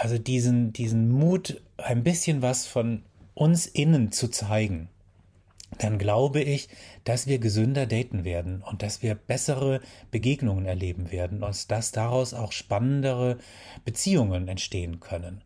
also 0.01 0.17
diesen, 0.17 0.73
diesen 0.73 1.11
Mut, 1.11 1.61
ein 1.77 2.03
bisschen 2.03 2.41
was 2.41 2.67
von 2.67 3.03
uns 3.35 3.67
innen 3.67 4.13
zu 4.13 4.29
zeigen, 4.29 4.89
dann 5.77 5.99
glaube 5.99 6.41
ich, 6.41 6.71
dass 7.05 7.27
wir 7.27 7.39
gesünder 7.39 7.85
daten 7.85 8.25
werden 8.25 8.63
und 8.63 8.83
dass 8.83 9.03
wir 9.03 9.15
bessere 9.15 9.83
Begegnungen 10.11 10.65
erleben 10.65 11.13
werden 11.13 11.43
und 11.43 11.71
dass 11.71 11.93
daraus 11.93 12.33
auch 12.33 12.53
spannendere 12.53 13.37
Beziehungen 13.85 14.49
entstehen 14.49 15.01
können. 15.01 15.43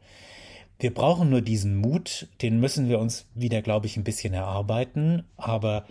Wir 0.78 0.94
brauchen 0.94 1.30
nur 1.30 1.40
diesen 1.40 1.76
Mut, 1.76 2.28
den 2.40 2.60
müssen 2.60 2.88
wir 2.88 3.00
uns 3.00 3.26
wieder, 3.34 3.60
glaube 3.60 3.86
ich, 3.86 3.96
ein 3.96 4.04
bisschen 4.04 4.34
erarbeiten, 4.34 5.24
aber 5.36 5.84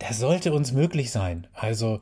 das 0.00 0.18
sollte 0.18 0.52
uns 0.52 0.72
möglich 0.72 1.12
sein. 1.12 1.46
Also 1.52 2.00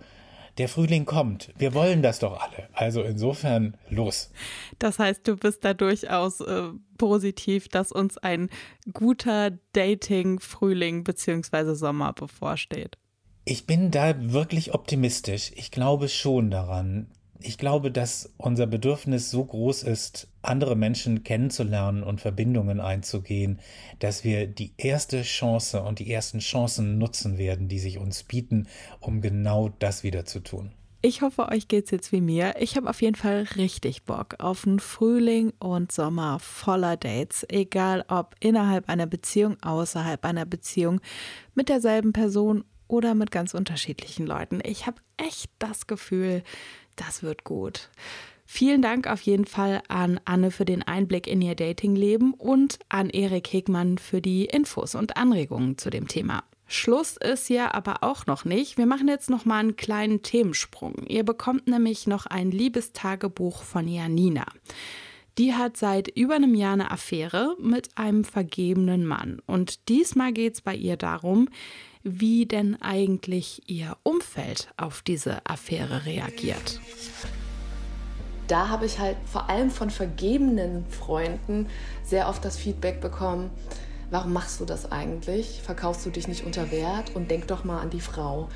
der 0.61 0.69
Frühling 0.69 1.07
kommt. 1.07 1.55
Wir 1.57 1.73
wollen 1.73 2.03
das 2.03 2.19
doch 2.19 2.39
alle. 2.39 2.69
Also 2.75 3.03
insofern 3.03 3.79
los. 3.89 4.31
Das 4.79 4.99
heißt, 4.99 5.27
du 5.27 5.37
bist 5.37 5.65
da 5.65 5.73
durchaus 5.73 6.41
äh, 6.41 6.69
positiv, 6.99 7.69
dass 7.69 7.93
uns 7.93 8.19
ein 8.19 8.51
guter 8.93 9.53
Dating-Frühling 9.73 11.03
bzw. 11.03 11.73
Sommer 11.73 12.13
bevorsteht. 12.13 12.99
Ich 13.47 13.67
bin 13.67 13.91
da 13.91 14.15
wirklich 14.33 14.75
optimistisch. 14.75 15.51
Ich 15.57 15.71
glaube 15.71 16.11
schon 16.11 16.51
daran, 16.51 17.07
ich 17.41 17.57
glaube, 17.57 17.91
dass 17.91 18.31
unser 18.37 18.67
Bedürfnis 18.67 19.31
so 19.31 19.43
groß 19.43 19.83
ist, 19.85 20.29
andere 20.43 20.77
Menschen 20.77 21.23
kennenzulernen 21.23 22.03
und 22.03 22.21
Verbindungen 22.21 22.81
einzugehen, 22.81 23.61
dass 23.99 24.25
wir 24.25 24.47
die 24.47 24.73
erste 24.77 25.23
Chance 25.23 25.83
und 25.83 25.99
die 25.99 26.11
ersten 26.11 26.39
Chancen 26.39 26.99
nutzen 26.99 27.39
werden, 27.39 27.69
die 27.69 27.79
sich 27.79 27.99
uns 27.99 28.23
bieten, 28.23 28.67
um 29.01 29.21
genau 29.21 29.71
das 29.79 30.03
wieder 30.03 30.25
zu 30.25 30.41
tun. 30.41 30.73
Ich 31.03 31.23
hoffe, 31.23 31.49
euch 31.49 31.67
geht's 31.67 31.91
jetzt 31.91 32.13
wie 32.13 32.21
mir. 32.21 32.57
Ich 32.59 32.77
habe 32.77 32.91
auf 32.91 33.01
jeden 33.01 33.17
Fall 33.17 33.47
richtig 33.57 34.03
Bock 34.03 34.35
auf 34.39 34.67
einen 34.67 34.81
Frühling 34.81 35.55
und 35.59 35.91
Sommer 35.91 36.39
voller 36.41 36.99
Dates, 36.99 37.47
egal 37.49 38.05
ob 38.09 38.35
innerhalb 38.41 38.87
einer 38.91 39.07
Beziehung, 39.07 39.57
außerhalb 39.63 40.23
einer 40.27 40.45
Beziehung, 40.45 41.01
mit 41.55 41.71
derselben 41.71 42.13
Person 42.13 42.65
oder 42.87 43.15
mit 43.15 43.31
ganz 43.31 43.55
unterschiedlichen 43.55 44.27
Leuten. 44.27 44.61
Ich 44.63 44.87
habe 44.87 45.01
echt 45.17 45.51
das 45.59 45.87
Gefühl, 45.87 46.43
das 46.97 47.23
wird 47.23 47.45
gut. 47.45 47.89
Vielen 48.53 48.83
Dank 48.83 49.07
auf 49.07 49.21
jeden 49.21 49.45
Fall 49.45 49.81
an 49.87 50.19
Anne 50.25 50.51
für 50.51 50.65
den 50.65 50.83
Einblick 50.83 51.29
in 51.29 51.41
ihr 51.41 51.55
Datingleben 51.55 52.35
und 52.35 52.81
an 52.89 53.09
Erik 53.09 53.53
Hegmann 53.53 53.97
für 53.97 54.21
die 54.21 54.47
Infos 54.47 54.97
und 54.97 55.17
Anregungen 55.17 55.79
zu 55.79 55.89
dem 55.89 56.09
Thema. 56.09 56.43
Schluss 56.67 57.17
ist 57.17 57.49
ja 57.49 57.73
aber 57.73 58.03
auch 58.03 58.27
noch 58.27 58.45
nicht. 58.45 58.77
Wir 58.77 58.87
machen 58.87 59.07
jetzt 59.07 59.31
noch 59.31 59.45
mal 59.45 59.61
einen 59.61 59.77
kleinen 59.77 60.23
Themensprung. 60.23 61.07
Ihr 61.07 61.23
bekommt 61.23 61.69
nämlich 61.69 62.09
noch 62.09 62.27
ein 62.27 62.51
Liebestagebuch 62.51 63.63
von 63.63 63.87
Janina. 63.87 64.47
Die 65.39 65.55
hat 65.55 65.77
seit 65.77 66.09
über 66.09 66.35
einem 66.35 66.57
Jahr 66.57 66.73
eine 66.73 66.91
Affäre 66.91 67.55
mit 67.61 67.97
einem 67.97 68.25
vergebenen 68.25 69.07
Mann. 69.07 69.41
Und 69.47 69.89
diesmal 69.89 70.33
geht 70.33 70.55
es 70.55 70.61
bei 70.61 70.75
ihr 70.75 70.97
darum, 70.97 71.49
wie 72.03 72.47
denn 72.47 72.83
eigentlich 72.83 73.63
ihr 73.67 73.97
Umfeld 74.03 74.71
auf 74.77 75.03
diese 75.03 75.47
Affäre 75.47 76.05
reagiert. 76.05 76.81
Da 78.51 78.69
habe 78.69 78.85
ich 78.85 78.99
halt 78.99 79.17
vor 79.27 79.49
allem 79.49 79.71
von 79.71 79.91
vergebenen 79.91 80.85
Freunden 80.89 81.69
sehr 82.03 82.29
oft 82.29 82.45
das 82.45 82.57
Feedback 82.57 83.01
bekommen, 83.01 83.53
warum 84.11 84.33
machst 84.33 84.59
du 84.59 84.65
das 84.65 84.91
eigentlich? 84.91 85.63
Verkaufst 85.63 86.05
du 86.05 86.11
dich 86.11 86.27
nicht 86.27 86.45
unter 86.45 86.73
Wert 86.73 87.15
und 87.15 87.31
denk 87.31 87.47
doch 87.47 87.63
mal 87.63 87.81
an 87.81 87.91
die 87.91 88.01
Frau. 88.01 88.49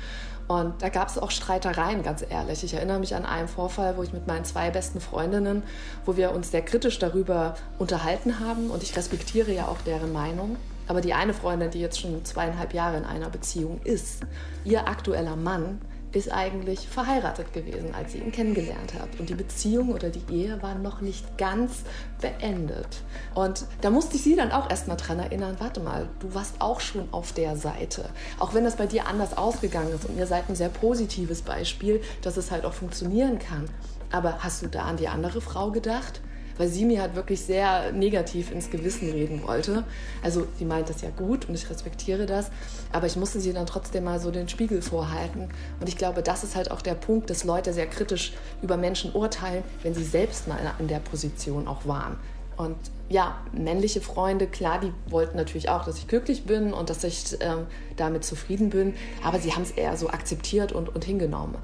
Und 0.49 0.81
da 0.81 0.89
gab 0.89 1.07
es 1.07 1.17
auch 1.17 1.31
Streitereien, 1.31 2.03
ganz 2.03 2.25
ehrlich. 2.29 2.61
Ich 2.65 2.73
erinnere 2.73 2.99
mich 2.99 3.15
an 3.15 3.25
einen 3.25 3.47
Vorfall, 3.47 3.95
wo 3.95 4.03
ich 4.03 4.11
mit 4.11 4.27
meinen 4.27 4.43
zwei 4.43 4.69
besten 4.69 4.99
Freundinnen, 4.99 5.63
wo 6.03 6.17
wir 6.17 6.33
uns 6.33 6.51
sehr 6.51 6.61
kritisch 6.61 6.99
darüber 6.99 7.55
unterhalten 7.79 8.41
haben 8.41 8.71
und 8.71 8.83
ich 8.83 8.97
respektiere 8.97 9.53
ja 9.53 9.69
auch 9.69 9.79
deren 9.85 10.11
Meinung. 10.11 10.57
Aber 10.89 10.99
die 10.99 11.13
eine 11.13 11.33
Freundin, 11.33 11.71
die 11.71 11.79
jetzt 11.79 12.01
schon 12.01 12.25
zweieinhalb 12.25 12.73
Jahre 12.73 12.97
in 12.97 13.05
einer 13.05 13.29
Beziehung 13.29 13.79
ist, 13.85 14.23
ihr 14.65 14.89
aktueller 14.89 15.37
Mann 15.37 15.79
ist 16.15 16.31
eigentlich 16.31 16.87
verheiratet 16.87 17.53
gewesen, 17.53 17.93
als 17.93 18.13
sie 18.13 18.19
ihn 18.19 18.31
kennengelernt 18.31 18.93
hat. 18.93 19.19
Und 19.19 19.29
die 19.29 19.35
Beziehung 19.35 19.93
oder 19.93 20.09
die 20.09 20.33
Ehe 20.33 20.61
war 20.61 20.75
noch 20.75 21.01
nicht 21.01 21.37
ganz 21.37 21.83
beendet. 22.21 23.03
Und 23.33 23.65
da 23.81 23.89
musste 23.89 24.15
ich 24.15 24.23
sie 24.23 24.35
dann 24.35 24.51
auch 24.51 24.69
erstmal 24.69 24.97
dran 24.97 25.19
erinnern, 25.19 25.55
warte 25.59 25.79
mal, 25.79 26.07
du 26.19 26.33
warst 26.33 26.55
auch 26.59 26.79
schon 26.79 27.07
auf 27.11 27.33
der 27.33 27.57
Seite. 27.57 28.09
Auch 28.39 28.53
wenn 28.53 28.63
das 28.63 28.77
bei 28.77 28.85
dir 28.85 29.07
anders 29.07 29.37
ausgegangen 29.37 29.93
ist 29.93 30.05
und 30.05 30.17
ihr 30.17 30.27
seid 30.27 30.49
ein 30.49 30.55
sehr 30.55 30.69
positives 30.69 31.41
Beispiel, 31.41 32.01
dass 32.21 32.37
es 32.37 32.51
halt 32.51 32.65
auch 32.65 32.73
funktionieren 32.73 33.39
kann. 33.39 33.69
Aber 34.11 34.39
hast 34.39 34.61
du 34.61 34.67
da 34.67 34.83
an 34.83 34.97
die 34.97 35.07
andere 35.07 35.41
Frau 35.41 35.71
gedacht? 35.71 36.21
Weil 36.57 36.67
sie 36.67 36.85
mir 36.85 37.01
halt 37.01 37.15
wirklich 37.15 37.41
sehr 37.41 37.91
negativ 37.91 38.51
ins 38.51 38.69
Gewissen 38.69 39.11
reden 39.11 39.43
wollte. 39.43 39.83
Also 40.23 40.47
sie 40.57 40.65
meint 40.65 40.89
das 40.89 41.01
ja 41.01 41.09
gut 41.09 41.47
und 41.47 41.55
ich 41.55 41.69
respektiere 41.69 42.25
das, 42.25 42.51
aber 42.91 43.07
ich 43.07 43.15
musste 43.15 43.39
sie 43.39 43.53
dann 43.53 43.65
trotzdem 43.65 44.03
mal 44.03 44.19
so 44.19 44.31
den 44.31 44.49
Spiegel 44.49 44.81
vorhalten. 44.81 45.49
Und 45.79 45.89
ich 45.89 45.97
glaube, 45.97 46.21
das 46.21 46.43
ist 46.43 46.55
halt 46.55 46.71
auch 46.71 46.81
der 46.81 46.95
Punkt, 46.95 47.29
dass 47.29 47.43
Leute 47.43 47.73
sehr 47.73 47.87
kritisch 47.87 48.33
über 48.61 48.77
Menschen 48.77 49.13
urteilen, 49.13 49.63
wenn 49.83 49.93
sie 49.93 50.03
selbst 50.03 50.47
mal 50.47 50.59
in 50.79 50.87
der 50.87 50.99
Position 50.99 51.67
auch 51.67 51.85
waren. 51.85 52.17
Und 52.57 52.77
ja, 53.09 53.37
männliche 53.51 54.01
Freunde, 54.01 54.47
klar, 54.47 54.79
die 54.79 54.93
wollten 55.11 55.37
natürlich 55.37 55.69
auch, 55.69 55.83
dass 55.83 55.97
ich 55.97 56.07
glücklich 56.07 56.45
bin 56.45 56.73
und 56.73 56.89
dass 56.89 57.03
ich 57.03 57.37
ähm, 57.41 57.67
damit 57.97 58.23
zufrieden 58.23 58.69
bin, 58.69 58.93
aber 59.23 59.39
sie 59.39 59.53
haben 59.53 59.63
es 59.63 59.71
eher 59.71 59.95
so 59.97 60.09
akzeptiert 60.09 60.71
und, 60.71 60.93
und 60.93 61.03
hingenommen. 61.03 61.55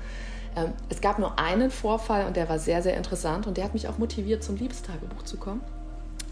Ähm, 0.56 0.74
es 0.90 1.02
gab 1.02 1.20
nur 1.20 1.40
einen 1.40 1.72
Vorfall 1.72 2.26
und 2.26 2.36
der 2.36 2.50
war 2.50 2.60
sehr, 2.60 2.82
sehr 2.82 2.98
interessant 2.98 3.48
und 3.48 3.58
der 3.58 3.66
hat 3.66 3.74
mich 3.74 3.88
auch 3.88 3.98
motiviert, 3.98 4.44
zum 4.44 4.58
Liebestagebuch 4.58 5.24
zu 5.24 5.38
kommen. 5.38 5.62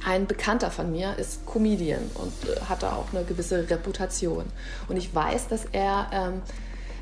Ein 0.05 0.27
Bekannter 0.27 0.71
von 0.71 0.91
mir 0.91 1.17
ist 1.17 1.45
Comedian 1.45 2.01
und 2.15 2.33
äh, 2.49 2.61
hat 2.61 2.83
da 2.83 2.93
auch 2.93 3.13
eine 3.13 3.25
gewisse 3.25 3.69
Reputation. 3.69 4.45
Und 4.87 4.97
ich 4.97 5.13
weiß, 5.13 5.47
dass 5.47 5.65
er 5.71 6.09
ähm, 6.13 6.41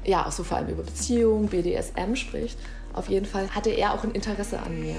ja 0.04 0.26
auch 0.26 0.32
so 0.32 0.44
vor 0.44 0.58
allem 0.58 0.70
über 0.70 0.84
Beziehungen, 0.84 1.48
BDSM 1.48 2.16
spricht. 2.16 2.58
Auf 2.98 3.10
jeden 3.10 3.26
Fall 3.26 3.50
hatte 3.50 3.70
er 3.70 3.94
auch 3.94 4.04
ein 4.04 4.12
Interesse 4.12 4.60
an 4.60 4.82
mir. 4.82 4.96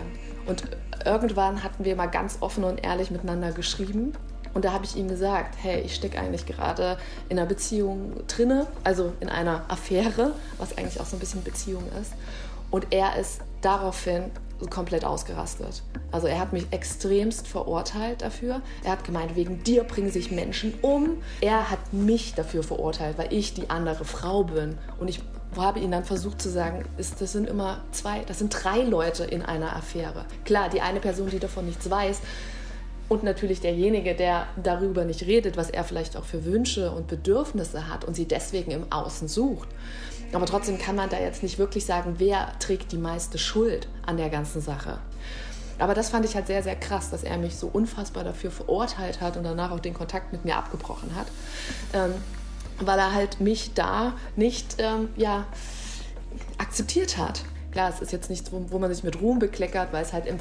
Und 0.47 0.65
irgendwann 1.05 1.63
hatten 1.63 1.85
wir 1.85 1.97
mal 1.97 2.07
ganz 2.07 2.39
offen 2.41 2.65
und 2.65 2.85
ehrlich 2.85 3.11
miteinander 3.11 3.53
geschrieben. 3.53 4.13
Und 4.55 4.65
da 4.65 4.73
habe 4.73 4.85
ich 4.85 4.97
ihm 4.97 5.09
gesagt, 5.09 5.57
hey, 5.61 5.81
ich 5.81 5.95
stecke 5.95 6.19
eigentlich 6.19 6.47
gerade 6.47 6.97
in 7.29 7.39
einer 7.39 7.47
Beziehung 7.47 8.13
drinne, 8.29 8.67
also 8.83 9.13
in 9.21 9.29
einer 9.29 9.65
Affäre, 9.69 10.33
was 10.59 10.79
eigentlich 10.79 11.01
auch 11.01 11.07
so 11.07 11.17
ein 11.17 11.21
bisschen 11.21 11.43
Beziehung 11.43 11.85
ist. 12.01 12.13
Und 12.71 12.87
er 12.91 13.17
ist 13.17 13.41
daraufhin 13.61 14.31
komplett 14.71 15.05
ausgerastet. 15.05 15.83
Also 16.11 16.27
er 16.27 16.41
hat 16.41 16.53
mich 16.53 16.67
extremst 16.71 17.47
verurteilt 17.47 18.23
dafür. 18.23 18.61
Er 18.85 18.93
hat 18.93 19.05
gemeint, 19.05 19.37
wegen 19.37 19.63
dir 19.63 19.85
bringen 19.85 20.11
sich 20.11 20.31
Menschen 20.31 20.75
um. 20.83 21.23
Er 21.41 21.71
hat 21.71 21.93
mich 21.93 22.35
dafür 22.35 22.63
verurteilt, 22.63 23.19
weil 23.19 23.33
ich 23.33 23.55
die 23.55 23.71
andere 23.71 24.05
Frau 24.05 24.45
bin. 24.45 24.79
Und 24.99 25.09
ich 25.09 25.21
habe 25.61 25.81
ihn 25.81 25.91
dann 25.91 26.05
versucht 26.05 26.41
zu 26.41 26.49
sagen, 26.49 26.85
ist, 26.97 27.21
das 27.21 27.33
sind 27.33 27.49
immer 27.49 27.85
zwei, 27.93 28.23
das 28.27 28.39
sind 28.39 28.51
drei 28.51 28.83
Leute 28.83 29.25
in 29.25 29.43
einer 29.43 29.75
Affäre. 29.77 30.25
Klar, 30.45 30.69
die 30.69 30.81
eine 30.81 31.01
Person, 31.01 31.31
die 31.31 31.39
davon 31.39 31.67
nichts 31.67 31.91
weiß, 31.91 32.21
und 33.09 33.23
natürlich 33.23 33.61
derjenige, 33.61 34.15
der 34.15 34.47
darüber 34.63 35.05
nicht 35.05 35.23
redet, 35.23 35.57
was 35.57 35.71
er 35.71 35.83
vielleicht 35.85 36.17
auch 36.17 36.25
für 36.25 36.45
Wünsche 36.45 36.91
und 36.91 37.07
Bedürfnisse 37.07 37.89
hat 37.89 38.05
und 38.05 38.15
sie 38.15 38.27
deswegen 38.27 38.71
im 38.71 38.93
Außen 38.93 39.29
sucht. 39.29 39.69
Aber 40.33 40.45
trotzdem 40.45 40.79
kann 40.79 40.95
man 40.95 41.09
da 41.09 41.19
jetzt 41.19 41.43
nicht 41.43 41.59
wirklich 41.59 41.87
sagen, 41.87 42.17
wer 42.19 42.53
trägt 42.59 42.93
die 42.93 42.99
meiste 42.99 43.39
Schuld 43.39 43.89
an 44.05 44.19
der 44.19 44.29
ganzen 44.29 44.61
Sache. 44.61 44.99
Aber 45.79 45.95
das 45.95 46.11
fand 46.11 46.25
ich 46.27 46.35
halt 46.35 46.49
sehr, 46.49 46.63
sehr 46.63 46.77
krass, 46.77 47.09
dass 47.11 47.23
er 47.23 47.39
mich 47.39 47.57
so 47.57 47.69
unfassbar 47.73 48.25
dafür 48.25 48.51
verurteilt 48.51 49.21
hat 49.21 49.37
und 49.37 49.45
danach 49.45 49.71
auch 49.71 49.81
den 49.81 49.95
Kontakt 49.95 50.33
mit 50.33 50.45
mir 50.45 50.57
abgebrochen 50.57 51.15
hat. 51.15 51.29
Ähm, 51.95 52.13
weil 52.81 52.99
er 52.99 53.15
halt 53.15 53.41
mich 53.41 53.75
da 53.75 54.15
nicht 54.37 54.77
ähm, 54.79 55.09
ja, 55.17 55.47
akzeptiert 56.59 57.19
hat. 57.19 57.43
Klar, 57.73 57.91
es 57.91 58.01
ist 58.01 58.13
jetzt 58.13 58.31
nichts, 58.31 58.51
wo, 58.53 58.79
man 58.79 58.93
sich 58.93 59.05
mit 59.05 59.21
Ruhm 59.21 59.39
bekleckert, 59.39 59.93
weil 59.93 60.03
es 60.03 60.13
halt 60.13 60.27
im 60.27 60.39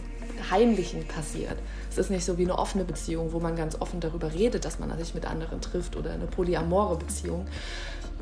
Heimlichen 0.50 1.06
passiert. 1.08 1.56
Es 1.90 1.98
ist 1.98 2.10
nicht 2.10 2.24
so 2.24 2.38
wie 2.38 2.44
eine 2.44 2.58
offene 2.58 2.84
Beziehung, 2.84 3.34
wo 3.34 3.40
man 3.40 3.56
ganz 3.56 3.80
offen 3.82 4.00
darüber 4.00 4.34
redet, 4.34 4.66
dass 4.66 4.80
man 4.80 4.96
sich 4.98 5.14
mit 5.14 5.26
anderen 5.26 5.62
trifft 5.62 5.96
oder 5.96 6.12
eine 6.12 6.26
polyamore 6.26 6.96
Beziehung. 6.96 7.48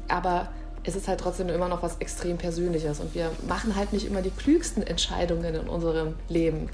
Aber 0.08 0.50
es 0.84 0.96
ist 0.96 1.08
halt 1.08 1.20
trotzdem 1.20 1.50
immer 1.50 1.68
noch 1.68 1.84
was 1.84 1.98
extrem 1.98 2.38
Persönliches 2.38 3.00
und 3.00 3.16
wir 3.16 3.32
machen 3.48 3.76
halt 3.76 3.92
nicht 3.92 4.06
immer 4.06 4.22
die 4.22 4.30
klügsten 4.30 4.84
Entscheidungen 4.84 5.56
in 5.56 5.68
unserem 5.68 6.16
Leben. 6.30 6.70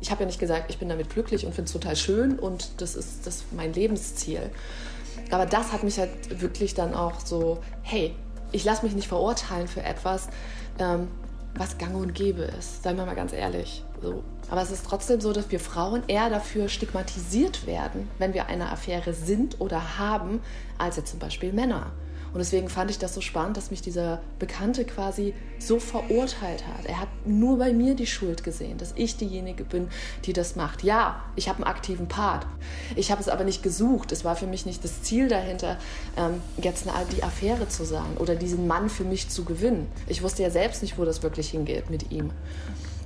Ich 0.00 0.10
habe 0.10 0.22
ja 0.22 0.26
nicht 0.26 0.40
gesagt, 0.40 0.70
ich 0.70 0.78
bin 0.78 0.88
damit 0.88 1.10
glücklich 1.10 1.44
und 1.44 1.54
finde 1.54 1.66
es 1.66 1.72
total 1.72 1.94
schön 1.94 2.38
und 2.38 2.70
das 2.78 2.94
ist, 2.94 3.26
das 3.26 3.36
ist 3.36 3.52
mein 3.52 3.72
Lebensziel. 3.72 4.50
Aber 5.30 5.46
das 5.46 5.72
hat 5.72 5.82
mich 5.82 5.98
halt 5.98 6.40
wirklich 6.40 6.74
dann 6.74 6.94
auch 6.94 7.20
so, 7.20 7.60
hey, 7.82 8.14
ich 8.52 8.64
lasse 8.64 8.84
mich 8.84 8.94
nicht 8.94 9.08
verurteilen 9.08 9.68
für 9.68 9.82
etwas, 9.82 10.28
ähm, 10.78 11.08
was 11.54 11.78
gang 11.78 11.94
und 11.96 12.14
gäbe 12.14 12.42
ist. 12.42 12.82
Seien 12.82 12.96
wir 12.96 13.06
mal 13.06 13.14
ganz 13.14 13.32
ehrlich. 13.32 13.84
So. 14.02 14.22
Aber 14.50 14.62
es 14.62 14.70
ist 14.70 14.86
trotzdem 14.86 15.20
so, 15.20 15.32
dass 15.32 15.50
wir 15.50 15.60
Frauen 15.60 16.02
eher 16.06 16.30
dafür 16.30 16.68
stigmatisiert 16.68 17.66
werden, 17.66 18.08
wenn 18.18 18.34
wir 18.34 18.46
eine 18.46 18.70
Affäre 18.70 19.12
sind 19.12 19.60
oder 19.60 19.98
haben, 19.98 20.40
als 20.78 20.96
jetzt 20.96 21.10
zum 21.10 21.18
Beispiel 21.18 21.52
Männer. 21.52 21.92
Und 22.32 22.38
deswegen 22.38 22.68
fand 22.68 22.90
ich 22.90 22.98
das 22.98 23.14
so 23.14 23.20
spannend, 23.20 23.56
dass 23.56 23.70
mich 23.70 23.82
dieser 23.82 24.20
Bekannte 24.38 24.84
quasi 24.84 25.34
so 25.58 25.80
verurteilt 25.80 26.64
hat. 26.66 26.86
Er 26.86 27.00
hat 27.00 27.08
nur 27.24 27.58
bei 27.58 27.72
mir 27.72 27.94
die 27.94 28.06
Schuld 28.06 28.44
gesehen, 28.44 28.78
dass 28.78 28.92
ich 28.96 29.16
diejenige 29.16 29.64
bin, 29.64 29.88
die 30.24 30.32
das 30.32 30.54
macht. 30.56 30.84
Ja, 30.84 31.24
ich 31.36 31.48
habe 31.48 31.58
einen 31.58 31.72
aktiven 31.72 32.08
Part. 32.08 32.46
Ich 32.94 33.10
habe 33.10 33.20
es 33.20 33.28
aber 33.28 33.44
nicht 33.44 33.62
gesucht. 33.62 34.12
Es 34.12 34.24
war 34.24 34.36
für 34.36 34.46
mich 34.46 34.64
nicht 34.64 34.84
das 34.84 35.02
Ziel 35.02 35.28
dahinter, 35.28 35.76
ähm, 36.16 36.40
jetzt 36.62 36.88
eine, 36.88 37.04
die 37.06 37.22
Affäre 37.24 37.68
zu 37.68 37.84
sein 37.84 38.16
oder 38.18 38.36
diesen 38.36 38.66
Mann 38.66 38.88
für 38.88 39.04
mich 39.04 39.28
zu 39.28 39.44
gewinnen. 39.44 39.88
Ich 40.06 40.22
wusste 40.22 40.42
ja 40.42 40.50
selbst 40.50 40.82
nicht, 40.82 40.98
wo 40.98 41.04
das 41.04 41.22
wirklich 41.22 41.50
hingeht 41.50 41.90
mit 41.90 42.12
ihm. 42.12 42.30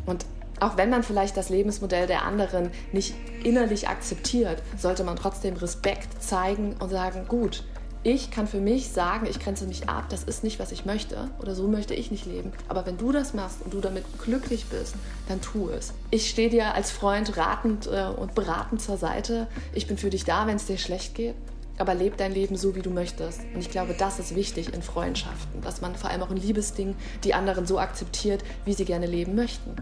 Und 0.06 0.26
auch 0.60 0.76
wenn 0.76 0.90
man 0.90 1.02
vielleicht 1.02 1.36
das 1.36 1.48
Lebensmodell 1.48 2.06
der 2.06 2.22
anderen 2.24 2.70
nicht 2.92 3.14
innerlich 3.42 3.88
akzeptiert, 3.88 4.62
sollte 4.76 5.04
man 5.04 5.16
trotzdem 5.16 5.56
Respekt 5.56 6.22
zeigen 6.22 6.76
und 6.78 6.90
sagen, 6.90 7.26
gut, 7.28 7.64
ich 8.04 8.30
kann 8.30 8.46
für 8.46 8.60
mich 8.60 8.90
sagen, 8.90 9.26
ich 9.28 9.40
grenze 9.40 9.66
mich 9.66 9.88
ab, 9.88 10.04
das 10.10 10.24
ist 10.24 10.44
nicht, 10.44 10.58
was 10.58 10.72
ich 10.72 10.84
möchte 10.84 11.30
oder 11.40 11.54
so 11.54 11.66
möchte 11.66 11.94
ich 11.94 12.10
nicht 12.10 12.26
leben. 12.26 12.52
Aber 12.68 12.84
wenn 12.84 12.98
du 12.98 13.12
das 13.12 13.32
machst 13.32 13.62
und 13.64 13.72
du 13.72 13.80
damit 13.80 14.04
glücklich 14.22 14.66
bist, 14.66 14.94
dann 15.26 15.40
tu 15.40 15.70
es. 15.70 15.94
Ich 16.10 16.28
stehe 16.28 16.50
dir 16.50 16.74
als 16.74 16.90
Freund 16.90 17.36
ratend 17.38 17.86
äh, 17.86 18.04
und 18.14 18.34
beratend 18.34 18.82
zur 18.82 18.98
Seite. 18.98 19.46
Ich 19.72 19.86
bin 19.86 19.96
für 19.96 20.10
dich 20.10 20.24
da, 20.24 20.46
wenn 20.46 20.56
es 20.56 20.66
dir 20.66 20.76
schlecht 20.76 21.14
geht. 21.14 21.34
Aber 21.78 21.94
leb 21.94 22.16
dein 22.18 22.32
Leben 22.32 22.56
so, 22.56 22.76
wie 22.76 22.82
du 22.82 22.90
möchtest. 22.90 23.40
Und 23.52 23.60
ich 23.60 23.70
glaube, 23.70 23.96
das 23.98 24.20
ist 24.20 24.36
wichtig 24.36 24.72
in 24.72 24.82
Freundschaften, 24.82 25.60
dass 25.62 25.80
man 25.80 25.96
vor 25.96 26.10
allem 26.10 26.22
auch 26.22 26.30
in 26.30 26.36
Liebesdingen 26.36 26.94
die 27.24 27.34
anderen 27.34 27.66
so 27.66 27.80
akzeptiert, 27.80 28.44
wie 28.64 28.74
sie 28.74 28.84
gerne 28.84 29.06
leben 29.06 29.34
möchten. 29.34 29.74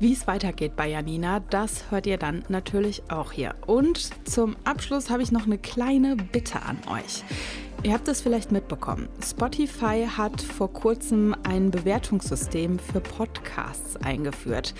Wie 0.00 0.14
es 0.14 0.26
weitergeht 0.26 0.76
bei 0.76 0.88
Janina, 0.88 1.40
das 1.40 1.90
hört 1.90 2.06
ihr 2.06 2.16
dann 2.16 2.42
natürlich 2.48 3.02
auch 3.10 3.32
hier. 3.32 3.54
Und 3.66 4.10
zum 4.26 4.56
Abschluss 4.64 5.10
habe 5.10 5.22
ich 5.22 5.30
noch 5.30 5.44
eine 5.44 5.58
kleine 5.58 6.16
Bitte 6.16 6.62
an 6.62 6.78
euch. 6.90 7.22
Ihr 7.82 7.92
habt 7.92 8.08
es 8.08 8.22
vielleicht 8.22 8.50
mitbekommen. 8.50 9.10
Spotify 9.22 10.06
hat 10.06 10.40
vor 10.40 10.72
kurzem 10.72 11.36
ein 11.42 11.70
Bewertungssystem 11.70 12.78
für 12.78 13.00
Podcasts 13.00 13.98
eingeführt. 13.98 14.74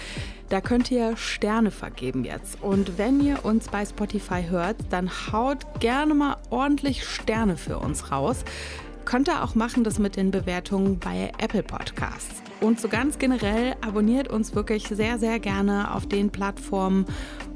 Da 0.49 0.63
könnt 0.63 0.91
ihr 0.91 1.19
Sterne 1.19 1.71
vergeben 1.71 2.25
jetzt. 2.25 2.63
Und 2.63 2.97
wenn 2.97 3.21
ihr 3.21 3.45
uns 3.45 3.69
bei 3.69 3.85
Spotify 3.85 4.45
hört, 4.49 4.77
dann 4.89 5.11
haut 5.33 5.81
gerne 5.81 6.15
mal 6.15 6.39
ordentlich 6.49 7.05
Sterne 7.05 7.59
für 7.59 7.79
uns 7.79 8.11
raus. 8.11 8.43
Könnt 9.11 9.27
ihr 9.27 9.43
auch 9.43 9.57
machen 9.57 9.83
das 9.83 9.99
mit 9.99 10.15
den 10.15 10.31
Bewertungen 10.31 11.01
bei 11.01 11.33
Apple 11.39 11.65
Podcasts. 11.65 12.45
Und 12.61 12.81
so 12.81 12.87
ganz 12.87 13.19
generell 13.19 13.75
abonniert 13.81 14.29
uns 14.29 14.55
wirklich 14.55 14.87
sehr, 14.87 15.19
sehr 15.19 15.41
gerne 15.41 15.93
auf 15.93 16.07
den 16.07 16.31
Plattformen, 16.31 17.07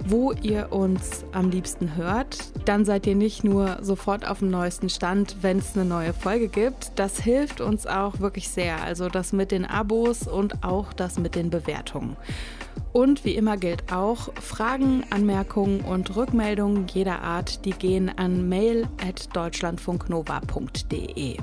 wo 0.05 0.33
ihr 0.33 0.73
uns 0.73 1.25
am 1.31 1.51
liebsten 1.51 1.95
hört. 1.95 2.39
Dann 2.65 2.85
seid 2.85 3.07
ihr 3.07 3.15
nicht 3.15 3.45
nur 3.45 3.79
sofort 3.83 4.27
auf 4.27 4.41
dem 4.41 4.51
neuesten 4.51 4.89
Stand, 4.89 5.37
wenn 5.43 5.59
es 5.59 5.77
eine 5.77 5.85
neue 5.85 6.13
Folge 6.13 6.49
gibt. 6.49 6.91
Das 6.97 7.21
hilft 7.21 7.61
uns 7.61 7.87
auch 7.87 8.19
wirklich 8.19 8.49
sehr. 8.49 8.83
Also 8.83 9.09
das 9.09 9.33
mit 9.33 9.53
den 9.53 9.65
Abos 9.65 10.27
und 10.27 10.65
auch 10.65 10.93
das 10.93 11.21
mit 11.21 11.37
den 11.37 11.51
Bewertungen. 11.51 12.17
Und 12.95 13.25
wie 13.25 13.35
immer 13.35 13.57
gilt 13.57 13.93
auch, 13.93 14.33
Fragen, 14.41 15.05
Anmerkungen 15.11 15.81
und 15.81 16.15
Rückmeldungen 16.15 16.87
jeder 16.87 17.23
Art, 17.23 17.65
die 17.65 17.73
gehen 17.73 18.09
an 18.17 18.49
mail.deutschlandfunknova.de. 18.49 21.37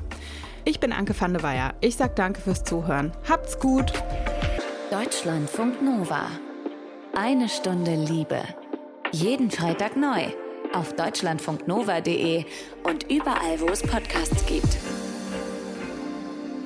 Ich 0.64 0.80
bin 0.80 0.94
Anke 0.94 1.14
van 1.20 1.34
der 1.34 1.44
Weyer. 1.44 1.74
Ich 1.82 1.98
sag 1.98 2.16
danke 2.16 2.40
fürs 2.40 2.64
Zuhören. 2.64 3.12
Habt's 3.28 3.60
gut. 3.60 3.92
Deutschlandfunk 4.92 5.82
Nova. 5.82 6.28
Eine 7.18 7.50
Stunde 7.50 7.96
Liebe. 7.96 8.42
Jeden 9.12 9.52
Freitag 9.52 9.98
neu. 9.98 10.28
Auf 10.74 10.96
deutschlandfunknova.de 10.96 12.46
und 12.84 13.12
überall, 13.12 13.60
wo 13.60 13.66
es 13.66 13.82
Podcasts 13.82 14.46
gibt. 14.46 14.78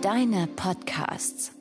Deine 0.03 0.45
Podcasts. 0.55 1.54